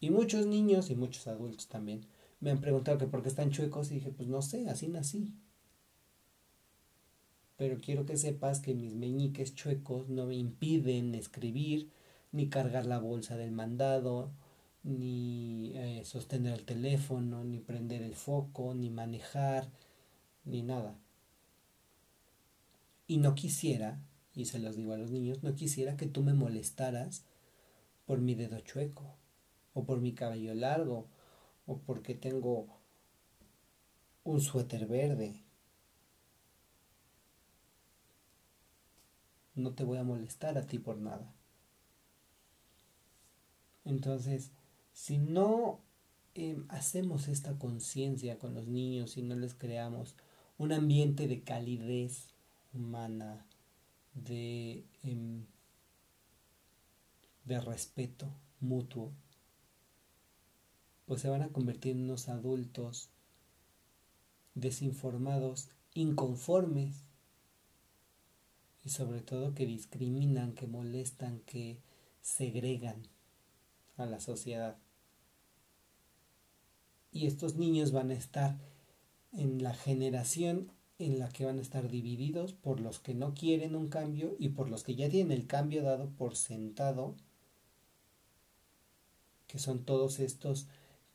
Y 0.00 0.10
muchos 0.10 0.46
niños 0.46 0.90
y 0.90 0.96
muchos 0.96 1.26
adultos 1.26 1.68
también 1.68 2.06
me 2.40 2.50
han 2.50 2.60
preguntado 2.60 2.98
que 2.98 3.06
por 3.06 3.22
qué 3.22 3.28
están 3.28 3.50
chuecos 3.50 3.90
y 3.90 3.94
dije, 3.94 4.10
pues 4.10 4.28
no 4.28 4.42
sé, 4.42 4.68
así 4.68 4.88
nací. 4.88 5.32
Pero 7.56 7.78
quiero 7.80 8.06
que 8.06 8.16
sepas 8.16 8.60
que 8.60 8.74
mis 8.74 8.94
meñiques 8.94 9.54
chuecos 9.54 10.08
no 10.08 10.26
me 10.26 10.36
impiden 10.36 11.14
escribir, 11.14 11.90
ni 12.32 12.48
cargar 12.48 12.86
la 12.86 12.98
bolsa 12.98 13.36
del 13.36 13.52
mandado, 13.52 14.32
ni 14.82 15.72
eh, 15.74 16.02
sostener 16.04 16.54
el 16.54 16.64
teléfono, 16.64 17.44
ni 17.44 17.58
prender 17.58 18.02
el 18.02 18.14
foco, 18.14 18.74
ni 18.74 18.88
manejar, 18.88 19.68
ni 20.44 20.62
nada. 20.62 20.98
Y 23.06 23.18
no 23.18 23.34
quisiera 23.34 24.00
y 24.34 24.46
se 24.46 24.58
los 24.58 24.76
digo 24.76 24.92
a 24.92 24.98
los 24.98 25.10
niños, 25.10 25.42
no 25.42 25.54
quisiera 25.54 25.96
que 25.96 26.06
tú 26.06 26.22
me 26.22 26.34
molestaras 26.34 27.24
por 28.06 28.20
mi 28.20 28.34
dedo 28.34 28.60
chueco, 28.60 29.16
o 29.74 29.84
por 29.84 30.00
mi 30.00 30.12
cabello 30.12 30.54
largo, 30.54 31.08
o 31.70 31.78
porque 31.86 32.14
tengo 32.16 32.66
un 34.24 34.40
suéter 34.40 34.86
verde. 34.86 35.44
No 39.54 39.72
te 39.74 39.84
voy 39.84 39.98
a 39.98 40.02
molestar 40.02 40.58
a 40.58 40.66
ti 40.66 40.80
por 40.80 40.96
nada. 40.96 41.32
Entonces, 43.84 44.50
si 44.92 45.18
no 45.18 45.80
em, 46.34 46.66
hacemos 46.70 47.28
esta 47.28 47.56
conciencia 47.56 48.38
con 48.40 48.54
los 48.54 48.66
niños, 48.66 49.12
si 49.12 49.22
no 49.22 49.36
les 49.36 49.54
creamos 49.54 50.16
un 50.58 50.72
ambiente 50.72 51.28
de 51.28 51.42
calidez 51.42 52.34
humana, 52.74 53.46
de, 54.14 54.84
em, 55.04 55.46
de 57.44 57.60
respeto 57.60 58.26
mutuo, 58.60 59.12
pues 61.10 61.22
se 61.22 61.28
van 61.28 61.42
a 61.42 61.48
convertir 61.48 61.96
en 61.96 62.04
unos 62.04 62.28
adultos 62.28 63.10
desinformados, 64.54 65.68
inconformes 65.92 67.02
y 68.84 68.90
sobre 68.90 69.20
todo 69.20 69.52
que 69.52 69.66
discriminan, 69.66 70.52
que 70.52 70.68
molestan, 70.68 71.40
que 71.40 71.80
segregan 72.20 73.08
a 73.96 74.06
la 74.06 74.20
sociedad. 74.20 74.78
Y 77.10 77.26
estos 77.26 77.56
niños 77.56 77.90
van 77.90 78.12
a 78.12 78.14
estar 78.14 78.56
en 79.32 79.64
la 79.64 79.74
generación 79.74 80.70
en 81.00 81.18
la 81.18 81.28
que 81.28 81.44
van 81.44 81.58
a 81.58 81.62
estar 81.62 81.88
divididos 81.88 82.52
por 82.52 82.78
los 82.78 83.00
que 83.00 83.14
no 83.14 83.34
quieren 83.34 83.74
un 83.74 83.88
cambio 83.88 84.36
y 84.38 84.50
por 84.50 84.70
los 84.70 84.84
que 84.84 84.94
ya 84.94 85.08
tienen 85.08 85.36
el 85.36 85.48
cambio 85.48 85.82
dado 85.82 86.08
por 86.10 86.36
sentado, 86.36 87.16
que 89.48 89.58
son 89.58 89.84
todos 89.84 90.20
estos 90.20 90.68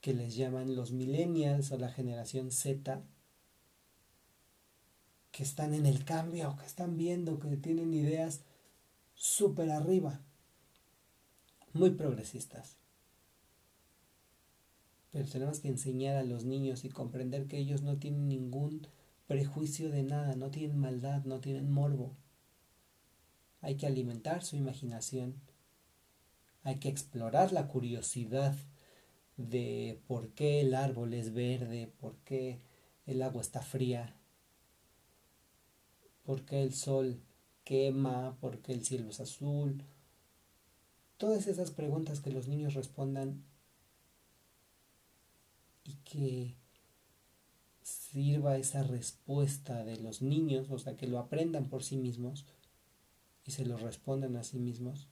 que 0.05 0.13
les 0.13 0.35
llaman 0.35 0.75
los 0.75 0.91
millennials 0.91 1.71
o 1.71 1.79
la 1.79 1.89
generación 1.89 2.51
Z, 2.51 3.01
que 5.31 5.41
están 5.41 5.73
en 5.73 5.87
el 5.87 6.05
cambio, 6.05 6.55
que 6.59 6.65
están 6.67 6.95
viendo, 6.95 7.39
que 7.39 7.57
tienen 7.57 7.91
ideas 7.91 8.41
súper 9.15 9.71
arriba, 9.71 10.21
muy 11.73 11.89
progresistas. 11.89 12.77
Pero 15.11 15.27
tenemos 15.27 15.59
que 15.59 15.69
enseñar 15.69 16.17
a 16.17 16.23
los 16.23 16.43
niños 16.43 16.85
y 16.85 16.89
comprender 16.89 17.47
que 17.47 17.57
ellos 17.57 17.81
no 17.81 17.97
tienen 17.97 18.27
ningún 18.27 18.85
prejuicio 19.25 19.89
de 19.89 20.03
nada, 20.03 20.35
no 20.35 20.51
tienen 20.51 20.77
maldad, 20.77 21.23
no 21.23 21.39
tienen 21.39 21.71
morbo. 21.71 22.15
Hay 23.59 23.75
que 23.75 23.87
alimentar 23.87 24.43
su 24.43 24.55
imaginación, 24.55 25.41
hay 26.61 26.75
que 26.75 26.89
explorar 26.89 27.51
la 27.51 27.67
curiosidad 27.67 28.55
de 29.38 30.02
por 30.08 30.30
qué 30.30 30.62
el 30.62 30.74
árbol 30.74 31.13
es 31.13 31.34
verde, 31.34 31.91
por 32.00 32.15
qué 32.19 32.60
el 33.06 33.21
agua 33.21 33.41
está 33.41 33.62
fría, 33.62 34.15
por 36.24 36.45
qué 36.45 36.63
el 36.63 36.74
sol 36.74 37.19
quema, 37.63 38.38
por 38.39 38.60
qué 38.60 38.74
el 38.74 38.86
cielo 38.86 39.10
es 39.10 39.19
azul. 39.19 39.84
Todas 41.17 41.48
esas 41.48 41.71
preguntas 41.71 42.19
que 42.19 42.32
los 42.32 42.48
niños 42.48 42.74
respondan 42.74 43.43
y 45.84 45.93
que 46.04 46.56
sirva 47.82 48.58
esa 48.58 48.84
respuesta 48.84 49.84
de 49.84 49.98
los 49.98 50.21
niños, 50.21 50.71
o 50.71 50.80
sea, 50.80 50.98
que 50.98 51.08
lo 51.08 51.19
aprendan 51.19 51.69
por 51.69 51.84
sí 51.84 51.98
mismos 51.98 52.45
y 53.45 53.52
se 53.52 53.65
lo 53.65 53.78
respondan 53.78 54.36
a 54.36 54.43
sí 54.43 54.58
mismos, 54.58 55.08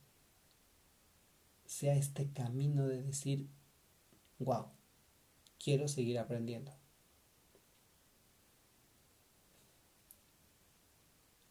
sea 1.66 1.96
este 1.96 2.32
camino 2.32 2.88
de 2.88 3.04
decir, 3.04 3.48
wow, 4.40 4.68
quiero 5.58 5.88
seguir 5.88 6.20
aprendiendo. 6.20 6.72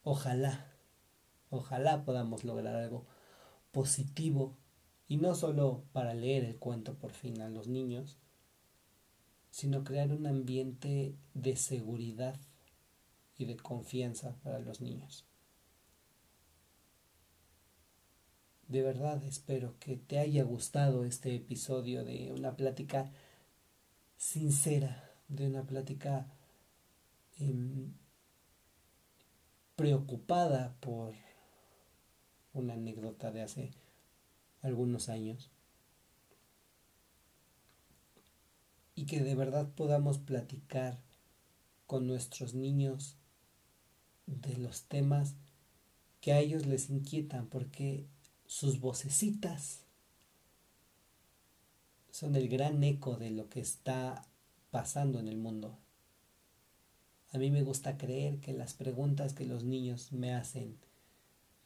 Ojalá, 0.05 0.73
ojalá 1.51 2.05
podamos 2.05 2.45
lograr 2.45 2.75
algo 2.75 3.07
positivo 3.71 4.57
y 5.07 5.17
no 5.19 5.35
solo 5.35 5.85
para 5.93 6.15
leer 6.15 6.45
el 6.45 6.59
cuento 6.59 6.95
por 6.95 7.13
fin 7.13 7.41
a 7.41 7.49
los 7.49 7.69
niños, 7.69 8.19
sino 9.51 9.85
crear 9.85 10.13
un 10.13 10.27
ambiente 10.27 11.15
de 11.35 11.57
seguridad 11.57 12.41
y 13.37 13.45
de 13.45 13.57
confianza 13.57 14.37
para 14.43 14.59
los 14.59 14.81
niños. 14.81 15.27
De 18.73 18.81
verdad 18.81 19.23
espero 19.25 19.79
que 19.79 19.99
te 19.99 20.19
haya 20.19 20.45
gustado 20.45 21.05
este 21.05 21.35
episodio 21.35 22.07
de 22.07 22.33
una 22.33 22.57
plática 22.57 23.13
sincera, 24.17 25.13
de 25.29 25.47
una 25.47 25.65
plática 25.65 26.27
em, 27.39 27.93
preocupada 29.77 30.75
por 30.81 31.13
una 32.55 32.73
anécdota 32.73 33.31
de 33.31 33.43
hace 33.43 33.73
algunos 34.63 35.11
años. 35.11 35.51
Y 38.95 39.05
que 39.05 39.21
de 39.21 39.35
verdad 39.35 39.69
podamos 39.75 40.17
platicar 40.17 40.99
con 41.87 42.07
nuestros 42.07 42.55
niños 42.55 43.19
de 44.25 44.57
los 44.57 44.85
temas 44.85 45.35
que 46.23 46.33
a 46.33 46.39
ellos 46.39 46.65
les 46.65 46.89
inquietan, 46.89 47.49
porque 47.49 48.07
sus 48.53 48.81
vocecitas 48.81 49.87
son 52.11 52.37
el 52.37 52.51
gran 52.51 52.85
eco 52.85 53.17
de 53.17 53.31
lo 53.31 53.49
que 53.49 53.61
está 53.61 54.29
pasando 54.71 55.19
en 55.21 55.29
el 55.29 55.39
mundo. 55.39 55.79
A 57.33 57.39
mí 57.39 57.51
me 57.51 57.63
gusta 57.63 57.97
creer 57.97 58.41
que 58.41 58.53
las 58.53 58.75
preguntas 58.75 59.33
que 59.33 59.47
los 59.47 59.65
niños 59.65 60.13
me 60.13 60.35
hacen, 60.35 60.77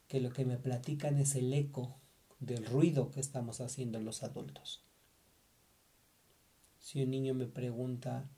que 0.06 0.20
lo 0.20 0.30
que 0.30 0.44
me 0.44 0.58
platican 0.58 1.18
es 1.18 1.34
el 1.34 1.52
eco 1.52 1.96
del 2.38 2.64
ruido 2.64 3.10
que 3.10 3.18
estamos 3.18 3.60
haciendo 3.60 3.98
los 3.98 4.22
adultos. 4.22 4.84
Si 6.78 7.02
un 7.02 7.10
niño 7.10 7.34
me 7.34 7.46
pregunta 7.46 8.30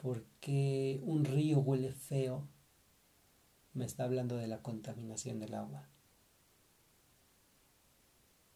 por 0.00 0.24
qué 0.38 1.00
un 1.02 1.24
río 1.24 1.58
huele 1.58 1.92
feo, 1.92 2.46
me 3.72 3.84
está 3.84 4.04
hablando 4.04 4.36
de 4.36 4.46
la 4.46 4.62
contaminación 4.62 5.40
del 5.40 5.54
agua. 5.54 5.88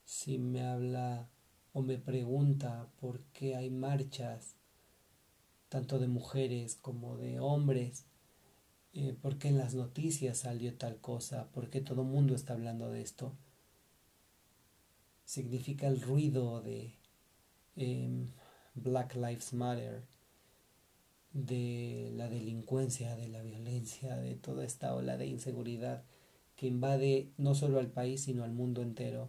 Si 0.09 0.39
me 0.39 0.63
habla 0.63 1.29
o 1.75 1.83
me 1.83 1.99
pregunta 1.99 2.89
por 2.99 3.21
qué 3.35 3.57
hay 3.57 3.69
marchas, 3.69 4.57
tanto 5.69 5.99
de 5.99 6.09
mujeres 6.09 6.77
como 6.77 7.19
de 7.19 7.41
hombres, 7.41 8.07
eh, 8.95 9.15
por 9.21 9.37
qué 9.37 9.49
en 9.49 9.59
las 9.59 9.75
noticias 9.75 10.39
salió 10.39 10.75
tal 10.79 10.97
cosa, 11.03 11.51
por 11.53 11.69
qué 11.69 11.83
todo 11.83 12.01
el 12.01 12.09
mundo 12.09 12.35
está 12.35 12.55
hablando 12.55 12.91
de 12.91 13.03
esto, 13.03 13.37
significa 15.27 15.89
el 15.89 16.01
ruido 16.01 16.63
de 16.63 16.95
Em, 17.77 18.33
Black 18.75 19.15
Lives 19.15 19.53
Matter, 19.53 20.03
de 21.33 22.11
la 22.17 22.29
delincuencia, 22.29 23.15
de 23.15 23.29
la 23.29 23.43
violencia, 23.43 24.17
de 24.17 24.37
toda 24.37 24.65
esta 24.65 24.95
ola 24.95 25.19
de 25.19 25.27
inseguridad 25.27 26.03
que 26.57 26.67
invade 26.67 27.31
no 27.37 27.55
solo 27.55 27.79
al 27.79 27.91
país, 27.91 28.23
sino 28.23 28.43
al 28.43 28.53
mundo 28.53 28.83
entero, 28.83 29.29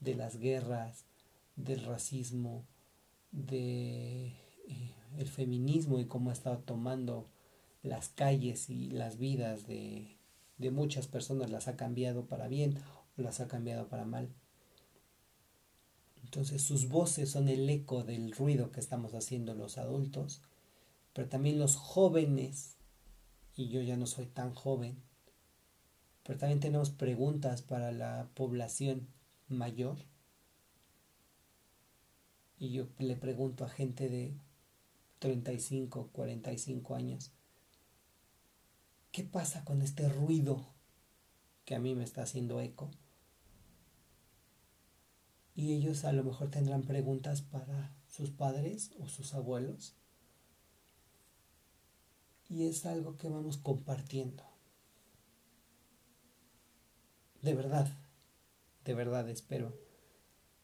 de 0.00 0.14
las 0.14 0.38
guerras, 0.38 1.04
del 1.56 1.84
racismo, 1.84 2.64
de 3.32 4.34
eh, 4.66 5.24
feminismo 5.24 6.00
y 6.00 6.06
cómo 6.06 6.30
ha 6.30 6.32
estado 6.32 6.58
tomando 6.58 7.28
las 7.82 8.08
calles 8.08 8.68
y 8.70 8.90
las 8.90 9.18
vidas 9.18 9.66
de, 9.66 10.16
de 10.58 10.70
muchas 10.70 11.06
personas, 11.06 11.50
las 11.50 11.68
ha 11.68 11.76
cambiado 11.76 12.26
para 12.26 12.48
bien 12.48 12.78
o 13.16 13.22
las 13.22 13.40
ha 13.40 13.48
cambiado 13.48 13.88
para 13.88 14.04
mal. 14.04 14.28
Entonces 16.22 16.62
sus 16.62 16.88
voces 16.88 17.30
son 17.30 17.48
el 17.48 17.68
eco 17.68 18.04
del 18.04 18.32
ruido 18.32 18.70
que 18.70 18.80
estamos 18.80 19.14
haciendo 19.14 19.54
los 19.54 19.78
adultos, 19.78 20.42
pero 21.12 21.28
también 21.28 21.58
los 21.58 21.76
jóvenes, 21.76 22.76
y 23.56 23.68
yo 23.68 23.80
ya 23.80 23.96
no 23.96 24.06
soy 24.06 24.26
tan 24.26 24.54
joven, 24.54 25.02
pero 26.22 26.38
también 26.38 26.60
tenemos 26.60 26.90
preguntas 26.90 27.62
para 27.62 27.90
la 27.90 28.28
población 28.34 29.08
mayor. 29.50 29.98
Y 32.58 32.72
yo 32.72 32.88
le 32.98 33.16
pregunto 33.16 33.64
a 33.64 33.68
gente 33.68 34.08
de 34.08 34.34
35, 35.18 36.10
45 36.12 36.94
años, 36.94 37.32
¿qué 39.12 39.24
pasa 39.24 39.64
con 39.64 39.82
este 39.82 40.08
ruido 40.08 40.66
que 41.64 41.74
a 41.74 41.80
mí 41.80 41.94
me 41.94 42.04
está 42.04 42.22
haciendo 42.22 42.60
eco? 42.60 42.90
y 45.60 45.74
ellos 45.74 46.04
a 46.04 46.12
lo 46.12 46.24
mejor 46.24 46.50
tendrán 46.50 46.82
preguntas 46.82 47.42
para 47.42 47.92
sus 48.08 48.30
padres 48.30 48.92
o 48.98 49.08
sus 49.08 49.34
abuelos. 49.34 49.94
Y 52.48 52.66
es 52.66 52.86
algo 52.86 53.18
que 53.18 53.28
vamos 53.28 53.58
compartiendo. 53.58 54.42
De 57.42 57.54
verdad, 57.54 57.88
de 58.84 58.94
verdad 58.94 59.28
espero 59.28 59.76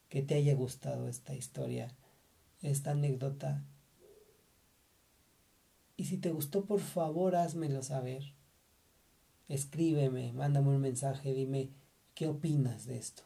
que 0.08 0.22
te 0.22 0.34
haya 0.34 0.54
gustado 0.54 1.08
esta 1.08 1.34
historia, 1.34 1.94
esta 2.62 2.92
anécdota. 2.92 3.64
Y 5.96 6.04
si 6.04 6.18
te 6.18 6.30
gustó, 6.30 6.64
por 6.64 6.80
favor, 6.80 7.36
házmelo 7.36 7.82
saber. 7.82 8.34
Escríbeme, 9.48 10.32
mándame 10.32 10.70
un 10.70 10.80
mensaje, 10.80 11.32
dime 11.32 11.70
qué 12.14 12.28
opinas 12.28 12.86
de 12.86 12.98
esto. 12.98 13.22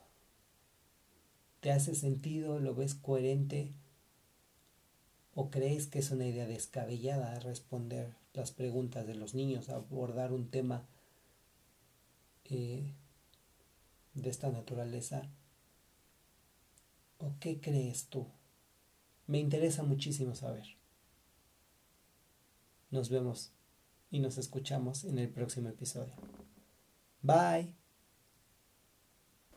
¿Te 1.60 1.72
hace 1.72 1.94
sentido? 1.94 2.58
¿Lo 2.58 2.74
ves 2.74 2.94
coherente? 2.94 3.72
¿O 5.34 5.50
crees 5.50 5.86
que 5.86 5.98
es 5.98 6.10
una 6.10 6.26
idea 6.26 6.46
descabellada 6.46 7.38
responder 7.40 8.14
las 8.32 8.52
preguntas 8.52 9.06
de 9.06 9.14
los 9.14 9.34
niños, 9.34 9.68
abordar 9.68 10.32
un 10.32 10.48
tema 10.48 10.86
eh, 12.44 12.94
de 14.14 14.30
esta 14.30 14.50
naturaleza? 14.50 15.30
¿O 17.18 17.34
qué 17.38 17.60
crees 17.60 18.08
tú? 18.08 18.26
Me 19.26 19.38
interesa 19.38 19.82
muchísimo 19.82 20.34
saber. 20.34 20.64
Nos 22.90 23.08
vemos 23.10 23.52
y 24.10 24.18
nos 24.18 24.38
escuchamos 24.38 25.04
en 25.04 25.18
el 25.18 25.28
próximo 25.28 25.68
episodio. 25.68 26.14
Bye. 27.22 27.79